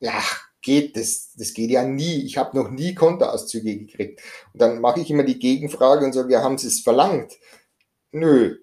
ja, 0.00 0.22
geht, 0.62 0.96
das, 0.96 1.32
das 1.36 1.54
geht 1.54 1.70
ja 1.70 1.84
nie. 1.84 2.24
Ich 2.24 2.38
habe 2.38 2.56
noch 2.56 2.70
nie 2.70 2.94
Kontoauszüge 2.94 3.76
gekriegt. 3.76 4.20
Und 4.52 4.62
dann 4.62 4.80
mache 4.80 5.00
ich 5.00 5.10
immer 5.10 5.24
die 5.24 5.38
Gegenfrage 5.38 6.04
und 6.04 6.12
sage, 6.12 6.32
ja, 6.32 6.42
haben 6.42 6.58
Sie 6.58 6.68
es 6.68 6.80
verlangt? 6.80 7.34
Nö. 8.12 8.56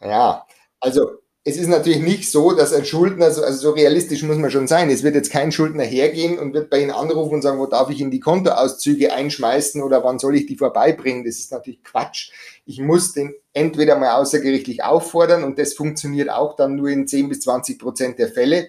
Ja, 0.00 0.46
also 0.80 1.18
es 1.46 1.58
ist 1.58 1.68
natürlich 1.68 2.00
nicht 2.00 2.30
so, 2.30 2.52
dass 2.52 2.72
ein 2.72 2.86
Schuldner, 2.86 3.26
also 3.26 3.52
so 3.52 3.70
realistisch 3.72 4.22
muss 4.22 4.38
man 4.38 4.50
schon 4.50 4.66
sein, 4.66 4.88
es 4.88 5.02
wird 5.02 5.14
jetzt 5.14 5.30
kein 5.30 5.52
Schuldner 5.52 5.84
hergehen 5.84 6.38
und 6.38 6.54
wird 6.54 6.70
bei 6.70 6.80
Ihnen 6.80 6.90
anrufen 6.90 7.34
und 7.34 7.42
sagen, 7.42 7.58
wo 7.58 7.66
darf 7.66 7.90
ich 7.90 8.00
in 8.00 8.10
die 8.10 8.20
Kontoauszüge 8.20 9.12
einschmeißen 9.12 9.82
oder 9.82 10.02
wann 10.02 10.18
soll 10.18 10.36
ich 10.36 10.46
die 10.46 10.56
vorbeibringen? 10.56 11.24
Das 11.24 11.36
ist 11.36 11.52
natürlich 11.52 11.84
Quatsch. 11.84 12.30
Ich 12.64 12.80
muss 12.80 13.12
den 13.12 13.34
entweder 13.52 13.98
mal 13.98 14.14
außergerichtlich 14.14 14.84
auffordern 14.84 15.44
und 15.44 15.58
das 15.58 15.74
funktioniert 15.74 16.30
auch 16.30 16.56
dann 16.56 16.76
nur 16.76 16.88
in 16.88 17.06
10 17.06 17.28
bis 17.28 17.40
20 17.40 17.78
Prozent 17.78 18.18
der 18.18 18.28
Fälle. 18.28 18.68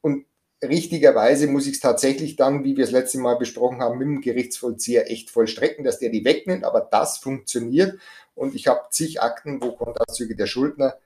Und 0.00 0.26
richtigerweise 0.62 1.46
muss 1.46 1.66
ich 1.66 1.74
es 1.74 1.80
tatsächlich 1.80 2.36
dann, 2.36 2.64
wie 2.64 2.76
wir 2.76 2.84
es 2.84 2.90
letzte 2.90 3.18
Mal 3.18 3.36
besprochen 3.36 3.80
haben, 3.80 3.98
mit 3.98 4.06
dem 4.06 4.20
Gerichtsvollzieher 4.20 5.10
echt 5.10 5.30
vollstrecken, 5.30 5.84
dass 5.84 5.98
der 5.98 6.10
die 6.10 6.24
wegnimmt, 6.24 6.64
aber 6.64 6.80
das 6.80 7.18
funktioniert 7.18 7.98
und 8.34 8.54
ich 8.54 8.66
habe 8.66 8.82
zig 8.90 9.20
Akten, 9.20 9.60
wo 9.60 9.72
Kontoauszüge 9.72 10.36
der 10.36 10.46
Schuldner 10.46 10.96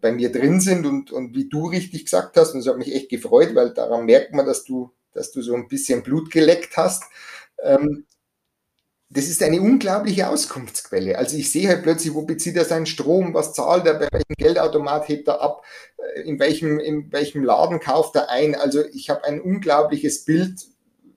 bei 0.00 0.12
mir 0.12 0.32
drin 0.32 0.60
sind 0.60 0.86
und, 0.86 1.12
und 1.12 1.34
wie 1.34 1.48
du 1.48 1.66
richtig 1.66 2.04
gesagt 2.04 2.36
hast, 2.36 2.52
und 2.52 2.60
das 2.60 2.68
hat 2.68 2.78
mich 2.78 2.94
echt 2.94 3.08
gefreut, 3.08 3.54
weil 3.54 3.72
daran 3.72 4.04
merkt 4.04 4.32
man, 4.34 4.46
dass 4.46 4.64
du, 4.64 4.92
dass 5.12 5.30
du 5.30 5.42
so 5.42 5.54
ein 5.54 5.68
bisschen 5.68 6.02
Blut 6.02 6.30
geleckt 6.30 6.76
hast. 6.76 7.04
Ähm, 7.62 8.04
das 9.08 9.28
ist 9.28 9.42
eine 9.42 9.60
unglaubliche 9.60 10.28
Auskunftsquelle. 10.28 11.16
Also 11.16 11.36
ich 11.36 11.50
sehe 11.52 11.68
halt 11.68 11.82
plötzlich, 11.82 12.12
wo 12.14 12.22
bezieht 12.22 12.56
er 12.56 12.64
seinen 12.64 12.86
Strom, 12.86 13.34
was 13.34 13.52
zahlt 13.52 13.86
er, 13.86 13.94
bei 13.94 14.08
welchem 14.10 14.34
Geldautomat 14.36 15.08
hebt 15.08 15.28
er 15.28 15.40
ab, 15.40 15.64
äh, 15.98 16.22
in 16.22 16.38
welchem, 16.38 16.80
in 16.80 17.12
welchem 17.12 17.44
Laden 17.44 17.78
kauft 17.80 18.16
er 18.16 18.30
ein. 18.30 18.54
Also 18.54 18.84
ich 18.92 19.10
habe 19.10 19.24
ein 19.24 19.40
unglaubliches 19.40 20.24
Bild 20.24 20.66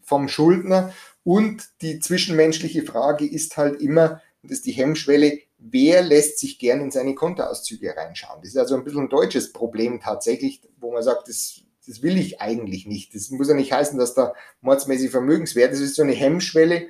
vom 0.03 0.27
Schuldner 0.27 0.93
und 1.23 1.63
die 1.81 1.99
zwischenmenschliche 1.99 2.83
Frage 2.83 3.25
ist 3.25 3.57
halt 3.57 3.81
immer, 3.81 4.21
das 4.43 4.51
ist 4.51 4.65
die 4.65 4.71
Hemmschwelle, 4.71 5.39
wer 5.57 6.01
lässt 6.01 6.39
sich 6.39 6.59
gern 6.59 6.81
in 6.81 6.91
seine 6.91 7.15
Kontoauszüge 7.15 7.95
reinschauen? 7.95 8.39
Das 8.41 8.51
ist 8.51 8.57
also 8.57 8.75
ein 8.75 8.83
bisschen 8.83 9.03
ein 9.03 9.09
deutsches 9.09 9.51
Problem 9.51 9.99
tatsächlich, 9.99 10.61
wo 10.79 10.93
man 10.93 11.03
sagt, 11.03 11.27
das, 11.27 11.61
das 11.85 12.01
will 12.01 12.17
ich 12.17 12.39
eigentlich 12.39 12.87
nicht. 12.87 13.13
Das 13.13 13.29
muss 13.29 13.49
ja 13.49 13.55
nicht 13.55 13.73
heißen, 13.73 13.99
dass 13.99 14.13
da 14.13 14.33
mordsmäßig 14.61 15.11
Vermögenswert 15.11 15.73
ist. 15.73 15.81
Das 15.81 15.89
ist 15.89 15.95
so 15.97 16.03
eine 16.03 16.13
Hemmschwelle, 16.13 16.87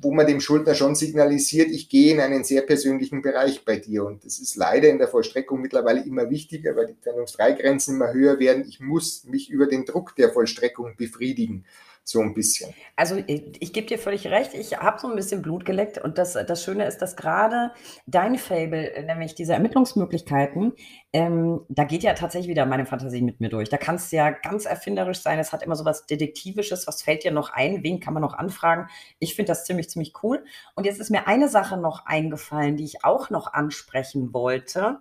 wo 0.00 0.12
man 0.12 0.26
dem 0.26 0.40
Schuldner 0.40 0.74
schon 0.74 0.94
signalisiert, 0.94 1.70
ich 1.70 1.88
gehe 1.88 2.12
in 2.12 2.20
einen 2.20 2.44
sehr 2.44 2.62
persönlichen 2.62 3.22
Bereich 3.22 3.64
bei 3.64 3.76
dir. 3.76 4.04
Und 4.04 4.24
das 4.24 4.38
ist 4.38 4.56
leider 4.56 4.88
in 4.88 4.98
der 4.98 5.08
Vollstreckung 5.08 5.60
mittlerweile 5.60 6.04
immer 6.04 6.28
wichtiger, 6.28 6.76
weil 6.76 6.88
die 6.88 7.00
Trennungsfreigrenzen 7.00 7.96
immer 7.96 8.12
höher 8.12 8.38
werden. 8.38 8.66
Ich 8.68 8.80
muss 8.80 9.24
mich 9.24 9.50
über 9.50 9.66
den 9.66 9.86
Druck 9.86 10.14
der 10.16 10.30
Vollstreckung 10.30 10.96
befriedigen 10.96 11.64
so 12.04 12.20
ein 12.20 12.34
bisschen. 12.34 12.74
Also 12.96 13.16
ich, 13.26 13.60
ich 13.60 13.72
gebe 13.72 13.86
dir 13.86 13.98
völlig 13.98 14.26
recht, 14.26 14.54
ich 14.54 14.76
habe 14.78 15.00
so 15.00 15.08
ein 15.08 15.16
bisschen 15.16 15.40
Blut 15.40 15.64
geleckt 15.64 15.98
und 15.98 16.18
das, 16.18 16.32
das 16.32 16.64
Schöne 16.64 16.84
ist, 16.86 16.98
dass 16.98 17.16
gerade 17.16 17.72
dein 18.06 18.38
Fable, 18.38 19.04
nämlich 19.06 19.34
diese 19.34 19.52
Ermittlungsmöglichkeiten, 19.52 20.72
ähm, 21.12 21.60
da 21.68 21.84
geht 21.84 22.02
ja 22.02 22.14
tatsächlich 22.14 22.48
wieder 22.48 22.66
meine 22.66 22.86
Fantasie 22.86 23.22
mit 23.22 23.40
mir 23.40 23.48
durch. 23.48 23.68
Da 23.68 23.76
kannst 23.76 24.10
du 24.10 24.16
ja 24.16 24.30
ganz 24.30 24.66
erfinderisch 24.66 25.20
sein, 25.20 25.38
es 25.38 25.52
hat 25.52 25.62
immer 25.62 25.76
so 25.76 25.84
was 25.84 26.06
Detektivisches, 26.06 26.86
was 26.86 27.02
fällt 27.02 27.24
dir 27.24 27.32
noch 27.32 27.52
ein, 27.52 27.82
wen 27.84 28.00
kann 28.00 28.14
man 28.14 28.22
noch 28.22 28.34
anfragen. 28.34 28.88
Ich 29.18 29.36
finde 29.36 29.50
das 29.52 29.64
ziemlich, 29.64 29.88
ziemlich 29.88 30.12
cool. 30.22 30.44
Und 30.74 30.84
jetzt 30.84 31.00
ist 31.00 31.10
mir 31.10 31.28
eine 31.28 31.48
Sache 31.48 31.76
noch 31.76 32.06
eingefallen, 32.06 32.76
die 32.76 32.84
ich 32.84 33.04
auch 33.04 33.30
noch 33.30 33.52
ansprechen 33.52 34.32
wollte. 34.34 34.98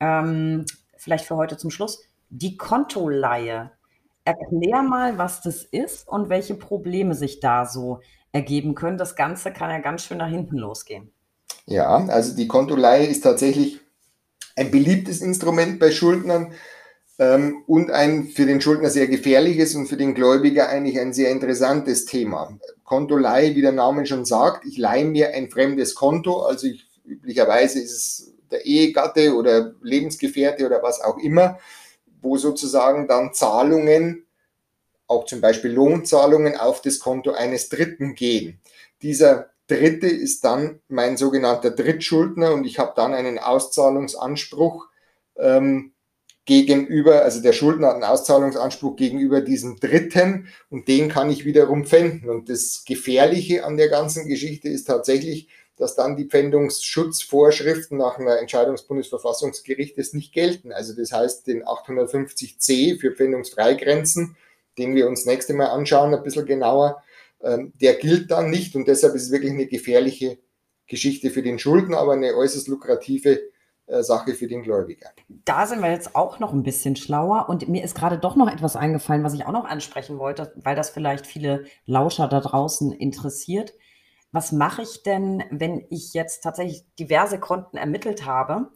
Ähm, 0.00 0.66
vielleicht 0.96 1.24
für 1.24 1.36
heute 1.36 1.56
zum 1.56 1.70
Schluss. 1.70 2.02
Die 2.28 2.56
Kontoleihe. 2.56 3.70
Erklär 4.24 4.82
mal, 4.82 5.18
was 5.18 5.42
das 5.42 5.64
ist 5.64 6.08
und 6.08 6.28
welche 6.28 6.54
Probleme 6.54 7.14
sich 7.14 7.40
da 7.40 7.66
so 7.66 8.00
ergeben 8.32 8.74
können. 8.74 8.98
Das 8.98 9.16
Ganze 9.16 9.52
kann 9.52 9.70
ja 9.70 9.78
ganz 9.78 10.04
schön 10.04 10.18
nach 10.18 10.28
hinten 10.28 10.56
losgehen. 10.56 11.12
Ja, 11.66 12.06
also 12.06 12.34
die 12.34 12.48
Kontoleihe 12.48 13.06
ist 13.06 13.20
tatsächlich 13.22 13.80
ein 14.56 14.70
beliebtes 14.70 15.20
Instrument 15.20 15.78
bei 15.78 15.90
Schuldnern. 15.90 16.52
ähm, 17.18 17.62
und 17.66 17.90
ein 17.92 18.24
für 18.24 18.44
den 18.44 18.60
Schuldner 18.60 18.90
sehr 18.90 19.06
gefährliches 19.06 19.76
und 19.76 19.86
für 19.86 19.96
den 19.96 20.14
Gläubiger 20.14 20.68
eigentlich 20.68 20.98
ein 20.98 21.12
sehr 21.12 21.30
interessantes 21.30 22.06
Thema. 22.06 22.58
Kontoleihe, 22.82 23.54
wie 23.54 23.62
der 23.62 23.72
Name 23.72 24.04
schon 24.06 24.24
sagt, 24.24 24.66
ich 24.66 24.78
leihe 24.78 25.04
mir 25.04 25.32
ein 25.32 25.48
fremdes 25.48 25.94
Konto, 25.94 26.42
also 26.42 26.66
ich, 26.66 26.88
üblicherweise 27.04 27.80
ist 27.80 27.92
es 27.92 28.34
der 28.50 28.66
Ehegatte 28.66 29.34
oder 29.34 29.74
Lebensgefährte 29.80 30.66
oder 30.66 30.82
was 30.82 31.00
auch 31.00 31.18
immer, 31.18 31.58
wo 32.24 32.36
sozusagen 32.36 33.06
dann 33.06 33.32
Zahlungen, 33.32 34.26
auch 35.06 35.26
zum 35.26 35.40
Beispiel 35.40 35.70
Lohnzahlungen 35.70 36.56
auf 36.56 36.80
das 36.80 36.98
Konto 36.98 37.32
eines 37.32 37.68
Dritten 37.68 38.14
gehen. 38.14 38.60
Dieser 39.02 39.50
Dritte 39.66 40.06
ist 40.06 40.44
dann 40.44 40.80
mein 40.88 41.16
sogenannter 41.16 41.70
Drittschuldner 41.70 42.52
und 42.52 42.64
ich 42.66 42.78
habe 42.78 42.92
dann 42.96 43.14
einen 43.14 43.38
Auszahlungsanspruch 43.38 44.88
ähm, 45.36 45.92
gegenüber, 46.44 47.22
also 47.22 47.40
der 47.40 47.52
Schuldner 47.52 47.88
hat 47.88 47.94
einen 47.94 48.04
Auszahlungsanspruch 48.04 48.96
gegenüber 48.96 49.40
diesem 49.40 49.80
Dritten 49.80 50.48
und 50.68 50.88
den 50.88 51.08
kann 51.08 51.30
ich 51.30 51.44
wiederum 51.44 51.86
pfänden. 51.86 52.28
Und 52.28 52.50
das 52.50 52.84
Gefährliche 52.86 53.64
an 53.64 53.76
der 53.76 53.88
ganzen 53.88 54.28
Geschichte 54.28 54.68
ist 54.68 54.84
tatsächlich, 54.84 55.48
dass 55.76 55.96
dann 55.96 56.16
die 56.16 56.26
Pfändungsschutzvorschriften 56.26 57.98
nach 57.98 58.18
einer 58.18 58.38
Entscheidung 58.38 58.76
des 58.76 58.86
Bundesverfassungsgerichtes 58.86 60.12
nicht 60.12 60.32
gelten. 60.32 60.72
Also 60.72 60.94
das 60.94 61.12
heißt, 61.12 61.46
den 61.46 61.64
850c 61.64 62.98
für 62.98 63.12
Pfändungsfreigrenzen, 63.12 64.36
den 64.78 64.94
wir 64.94 65.08
uns 65.08 65.26
nächste 65.26 65.54
Mal 65.54 65.66
anschauen, 65.66 66.14
ein 66.14 66.22
bisschen 66.22 66.46
genauer, 66.46 67.02
ähm, 67.42 67.72
der 67.80 67.94
gilt 67.94 68.30
dann 68.30 68.50
nicht 68.50 68.76
und 68.76 68.86
deshalb 68.86 69.14
ist 69.14 69.24
es 69.24 69.30
wirklich 69.30 69.52
eine 69.52 69.66
gefährliche 69.66 70.38
Geschichte 70.86 71.30
für 71.30 71.42
den 71.42 71.58
Schuldner, 71.58 71.98
aber 71.98 72.12
eine 72.12 72.34
äußerst 72.34 72.68
lukrative 72.68 73.40
äh, 73.86 74.02
Sache 74.02 74.34
für 74.34 74.46
den 74.46 74.62
Gläubiger. 74.62 75.10
Da 75.28 75.66
sind 75.66 75.82
wir 75.82 75.90
jetzt 75.90 76.14
auch 76.14 76.38
noch 76.38 76.52
ein 76.52 76.62
bisschen 76.62 76.96
schlauer 76.96 77.46
und 77.48 77.68
mir 77.68 77.84
ist 77.84 77.94
gerade 77.94 78.18
doch 78.18 78.36
noch 78.36 78.50
etwas 78.50 78.76
eingefallen, 78.76 79.24
was 79.24 79.34
ich 79.34 79.44
auch 79.44 79.52
noch 79.52 79.66
ansprechen 79.66 80.18
wollte, 80.18 80.52
weil 80.56 80.76
das 80.76 80.90
vielleicht 80.90 81.26
viele 81.26 81.64
Lauscher 81.84 82.28
da 82.28 82.40
draußen 82.40 82.92
interessiert. 82.92 83.74
Was 84.34 84.50
mache 84.50 84.82
ich 84.82 85.04
denn, 85.04 85.44
wenn 85.52 85.86
ich 85.90 86.12
jetzt 86.12 86.42
tatsächlich 86.42 86.82
diverse 86.98 87.38
Konten 87.38 87.76
ermittelt 87.76 88.26
habe 88.26 88.68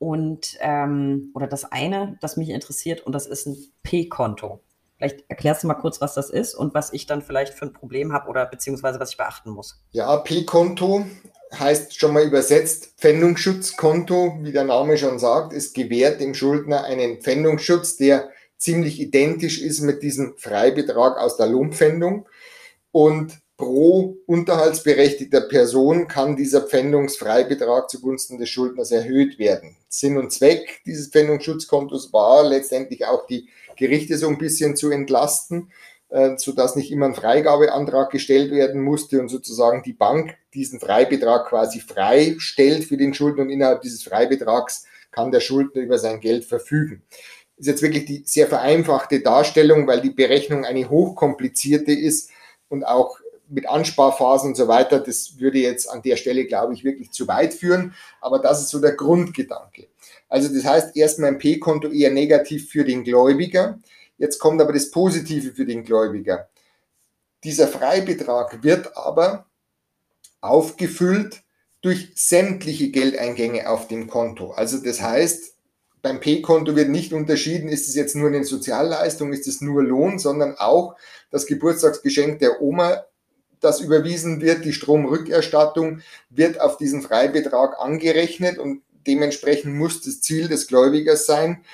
und 0.00 0.58
ähm, 0.58 1.30
oder 1.36 1.46
das 1.46 1.70
eine, 1.70 2.18
das 2.20 2.36
mich 2.36 2.48
interessiert 2.48 3.00
und 3.02 3.12
das 3.12 3.28
ist 3.28 3.46
ein 3.46 3.56
P-Konto. 3.84 4.58
Vielleicht 4.96 5.24
erklärst 5.28 5.62
du 5.62 5.68
mal 5.68 5.74
kurz, 5.74 6.00
was 6.00 6.14
das 6.14 6.30
ist 6.30 6.54
und 6.54 6.74
was 6.74 6.92
ich 6.92 7.06
dann 7.06 7.22
vielleicht 7.22 7.54
für 7.54 7.66
ein 7.66 7.72
Problem 7.72 8.12
habe 8.12 8.28
oder 8.28 8.44
beziehungsweise 8.44 8.98
was 8.98 9.12
ich 9.12 9.16
beachten 9.16 9.50
muss. 9.50 9.80
Ja, 9.92 10.16
P-Konto 10.16 11.06
heißt 11.56 11.96
schon 11.96 12.12
mal 12.12 12.24
übersetzt 12.24 12.94
Pfändungsschutzkonto, 12.98 14.38
wie 14.40 14.50
der 14.50 14.64
Name 14.64 14.98
schon 14.98 15.20
sagt. 15.20 15.52
Es 15.52 15.74
gewährt 15.74 16.20
dem 16.20 16.34
Schuldner 16.34 16.82
einen 16.82 17.20
Pfändungsschutz, 17.20 17.96
der 17.96 18.30
ziemlich 18.58 18.98
identisch 18.98 19.62
ist 19.62 19.80
mit 19.80 20.02
diesem 20.02 20.34
Freibetrag 20.38 21.18
aus 21.18 21.36
der 21.36 21.46
Lohnpfändung. 21.46 22.26
Und 22.90 23.43
pro 23.64 24.18
unterhaltsberechtigter 24.26 25.40
Person 25.42 26.06
kann 26.06 26.36
dieser 26.36 26.60
Pfändungsfreibetrag 26.62 27.88
zugunsten 27.88 28.36
des 28.36 28.50
Schuldners 28.50 28.90
erhöht 28.90 29.38
werden. 29.38 29.76
Sinn 29.88 30.18
und 30.18 30.32
Zweck 30.32 30.82
dieses 30.84 31.08
Pfändungsschutzkontos 31.08 32.12
war 32.12 32.44
letztendlich 32.46 33.06
auch 33.06 33.26
die 33.26 33.48
Gerichte 33.76 34.18
so 34.18 34.28
ein 34.28 34.38
bisschen 34.38 34.76
zu 34.76 34.90
entlasten 34.90 35.70
äh, 36.10 36.36
sodass 36.36 36.76
nicht 36.76 36.92
immer 36.92 37.06
ein 37.06 37.14
Freigabeantrag 37.14 38.10
gestellt 38.10 38.50
werden 38.50 38.82
musste 38.82 39.20
und 39.20 39.30
sozusagen 39.30 39.82
die 39.82 39.94
Bank 39.94 40.36
diesen 40.52 40.78
Freibetrag 40.78 41.48
quasi 41.48 41.80
freistellt 41.80 42.84
für 42.84 42.98
den 42.98 43.14
Schuldner 43.14 43.42
und 43.42 43.50
innerhalb 43.50 43.80
dieses 43.80 44.02
Freibetrags 44.02 44.84
kann 45.10 45.32
der 45.32 45.40
Schuldner 45.40 45.80
über 45.82 45.98
sein 45.98 46.20
Geld 46.20 46.44
verfügen. 46.44 47.02
Ist 47.56 47.66
jetzt 47.66 47.82
wirklich 47.82 48.04
die 48.04 48.22
sehr 48.26 48.46
vereinfachte 48.46 49.20
Darstellung, 49.20 49.86
weil 49.86 50.02
die 50.02 50.10
Berechnung 50.10 50.64
eine 50.64 50.90
hochkomplizierte 50.90 51.92
ist 51.92 52.30
und 52.68 52.84
auch 52.84 53.18
mit 53.48 53.68
Ansparphasen 53.68 54.50
und 54.50 54.56
so 54.56 54.68
weiter, 54.68 55.00
das 55.00 55.38
würde 55.38 55.58
jetzt 55.58 55.88
an 55.90 56.02
der 56.02 56.16
Stelle, 56.16 56.46
glaube 56.46 56.74
ich, 56.74 56.84
wirklich 56.84 57.10
zu 57.12 57.28
weit 57.28 57.54
führen. 57.54 57.94
Aber 58.20 58.38
das 58.38 58.60
ist 58.60 58.70
so 58.70 58.80
der 58.80 58.92
Grundgedanke. 58.92 59.88
Also 60.28 60.52
das 60.52 60.64
heißt, 60.64 60.96
erstmal 60.96 61.30
ein 61.30 61.38
P-Konto 61.38 61.88
eher 61.88 62.10
negativ 62.10 62.70
für 62.70 62.84
den 62.84 63.04
Gläubiger. 63.04 63.80
Jetzt 64.18 64.38
kommt 64.38 64.60
aber 64.60 64.72
das 64.72 64.90
Positive 64.90 65.52
für 65.52 65.66
den 65.66 65.84
Gläubiger. 65.84 66.48
Dieser 67.42 67.68
Freibetrag 67.68 68.62
wird 68.62 68.96
aber 68.96 69.46
aufgefüllt 70.40 71.42
durch 71.82 72.12
sämtliche 72.14 72.90
Geldeingänge 72.90 73.68
auf 73.68 73.88
dem 73.88 74.08
Konto. 74.08 74.52
Also 74.52 74.78
das 74.78 75.02
heißt, 75.02 75.54
beim 76.00 76.20
P-Konto 76.20 76.76
wird 76.76 76.88
nicht 76.90 77.12
unterschieden, 77.12 77.68
ist 77.68 77.88
es 77.88 77.94
jetzt 77.94 78.14
nur 78.14 78.28
eine 78.28 78.44
Sozialleistung, 78.44 79.32
ist 79.32 79.46
es 79.46 79.60
nur 79.60 79.82
Lohn, 79.82 80.18
sondern 80.18 80.56
auch 80.58 80.96
das 81.30 81.46
Geburtstagsgeschenk 81.46 82.38
der 82.38 82.60
Oma, 82.60 83.04
das 83.64 83.80
überwiesen 83.80 84.40
wird, 84.40 84.64
die 84.64 84.72
Stromrückerstattung 84.72 86.02
wird 86.30 86.60
auf 86.60 86.76
diesen 86.76 87.02
Freibetrag 87.02 87.78
angerechnet 87.80 88.58
und 88.58 88.82
dementsprechend 89.06 89.74
muss 89.74 90.00
das 90.02 90.20
Ziel 90.20 90.48
des 90.48 90.66
Gläubigers 90.66 91.26
sein, 91.26 91.64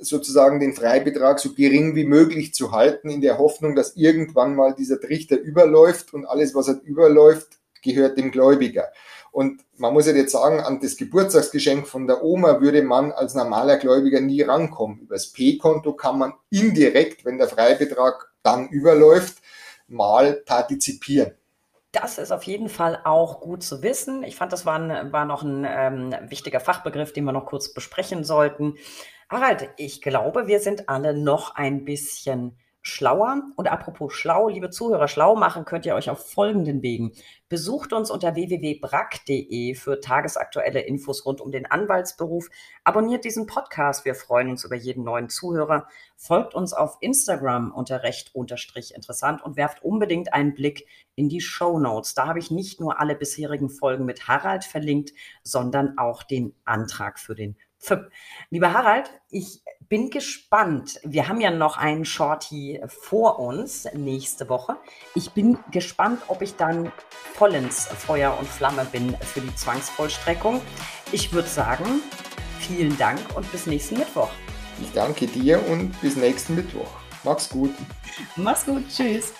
sozusagen 0.00 0.60
den 0.60 0.74
Freibetrag 0.74 1.38
so 1.38 1.54
gering 1.54 1.94
wie 1.94 2.04
möglich 2.04 2.52
zu 2.52 2.72
halten, 2.72 3.08
in 3.08 3.20
der 3.20 3.38
Hoffnung, 3.38 3.74
dass 3.74 3.96
irgendwann 3.96 4.54
mal 4.54 4.74
dieser 4.74 5.00
Trichter 5.00 5.38
überläuft 5.38 6.12
und 6.12 6.26
alles, 6.26 6.54
was 6.54 6.68
halt 6.68 6.82
überläuft, 6.82 7.58
gehört 7.82 8.18
dem 8.18 8.30
Gläubiger. 8.30 8.88
Und 9.32 9.62
man 9.76 9.92
muss 9.92 10.06
ja 10.06 10.14
jetzt 10.14 10.32
sagen, 10.32 10.60
an 10.60 10.80
das 10.80 10.96
Geburtstagsgeschenk 10.96 11.86
von 11.86 12.06
der 12.06 12.24
Oma 12.24 12.60
würde 12.60 12.82
man 12.82 13.12
als 13.12 13.34
normaler 13.34 13.76
Gläubiger 13.76 14.20
nie 14.20 14.42
rankommen. 14.42 15.00
Übers 15.00 15.32
P-Konto 15.32 15.92
kann 15.92 16.18
man 16.18 16.32
indirekt, 16.50 17.24
wenn 17.24 17.38
der 17.38 17.48
Freibetrag 17.48 18.32
dann 18.42 18.68
überläuft, 18.68 19.36
mal 19.88 20.42
partizipieren. 20.44 21.32
Das 21.92 22.18
ist 22.18 22.30
auf 22.30 22.42
jeden 22.42 22.68
Fall 22.68 23.00
auch 23.04 23.40
gut 23.40 23.62
zu 23.62 23.82
wissen. 23.82 24.22
Ich 24.22 24.36
fand, 24.36 24.52
das 24.52 24.66
war, 24.66 24.78
ein, 24.78 25.12
war 25.12 25.24
noch 25.24 25.42
ein 25.42 25.66
ähm, 25.66 26.14
wichtiger 26.30 26.60
Fachbegriff, 26.60 27.12
den 27.12 27.24
wir 27.24 27.32
noch 27.32 27.46
kurz 27.46 27.72
besprechen 27.72 28.22
sollten. 28.22 28.74
Harald, 29.30 29.70
ich 29.76 30.02
glaube, 30.02 30.46
wir 30.46 30.60
sind 30.60 30.88
alle 30.88 31.14
noch 31.14 31.54
ein 31.54 31.84
bisschen 31.84 32.58
schlauer. 32.86 33.42
Und 33.56 33.66
apropos 33.68 34.14
schlau, 34.14 34.48
liebe 34.48 34.70
Zuhörer, 34.70 35.08
schlau 35.08 35.34
machen 35.34 35.64
könnt 35.64 35.86
ihr 35.86 35.94
euch 35.94 36.08
auf 36.08 36.30
folgenden 36.30 36.82
Wegen. 36.82 37.12
Besucht 37.48 37.92
uns 37.92 38.10
unter 38.10 38.34
www.brack.de 38.34 39.74
für 39.74 40.00
tagesaktuelle 40.00 40.80
Infos 40.80 41.26
rund 41.26 41.40
um 41.40 41.50
den 41.50 41.66
Anwaltsberuf. 41.66 42.48
Abonniert 42.84 43.24
diesen 43.24 43.46
Podcast. 43.46 44.04
Wir 44.04 44.14
freuen 44.14 44.50
uns 44.50 44.64
über 44.64 44.76
jeden 44.76 45.04
neuen 45.04 45.28
Zuhörer. 45.28 45.88
Folgt 46.16 46.54
uns 46.54 46.72
auf 46.72 46.96
Instagram 47.00 47.72
unter 47.72 48.04
recht 48.04 48.34
unterstrich 48.34 48.94
interessant 48.94 49.42
und 49.42 49.56
werft 49.56 49.82
unbedingt 49.82 50.32
einen 50.32 50.54
Blick 50.54 50.86
in 51.16 51.28
die 51.28 51.40
Show 51.40 51.80
Notes. 51.80 52.14
Da 52.14 52.28
habe 52.28 52.38
ich 52.38 52.50
nicht 52.52 52.80
nur 52.80 53.00
alle 53.00 53.16
bisherigen 53.16 53.68
Folgen 53.68 54.04
mit 54.04 54.28
Harald 54.28 54.64
verlinkt, 54.64 55.12
sondern 55.42 55.98
auch 55.98 56.22
den 56.22 56.54
Antrag 56.64 57.18
für 57.18 57.34
den 57.34 57.56
Lieber 58.50 58.72
Harald, 58.72 59.10
ich 59.30 59.62
bin 59.88 60.10
gespannt. 60.10 61.00
Wir 61.04 61.28
haben 61.28 61.40
ja 61.40 61.50
noch 61.50 61.76
einen 61.76 62.04
Shorty 62.04 62.80
vor 62.88 63.38
uns 63.38 63.88
nächste 63.94 64.48
Woche. 64.48 64.76
Ich 65.14 65.30
bin 65.32 65.58
gespannt, 65.70 66.22
ob 66.28 66.42
ich 66.42 66.56
dann 66.56 66.92
vollends 67.34 67.86
Feuer 67.86 68.36
und 68.38 68.48
Flamme 68.48 68.84
bin 68.86 69.16
für 69.16 69.40
die 69.40 69.54
Zwangsvollstreckung. 69.54 70.60
Ich 71.12 71.32
würde 71.32 71.48
sagen, 71.48 72.02
vielen 72.58 72.96
Dank 72.98 73.20
und 73.36 73.50
bis 73.52 73.66
nächsten 73.66 73.98
Mittwoch. 73.98 74.30
Ich 74.80 74.92
danke 74.92 75.26
dir 75.26 75.64
und 75.68 75.98
bis 76.00 76.16
nächsten 76.16 76.54
Mittwoch. 76.54 76.90
Mach's 77.24 77.48
gut. 77.48 77.74
Mach's 78.36 78.64
gut. 78.64 78.88
Tschüss. 78.88 79.32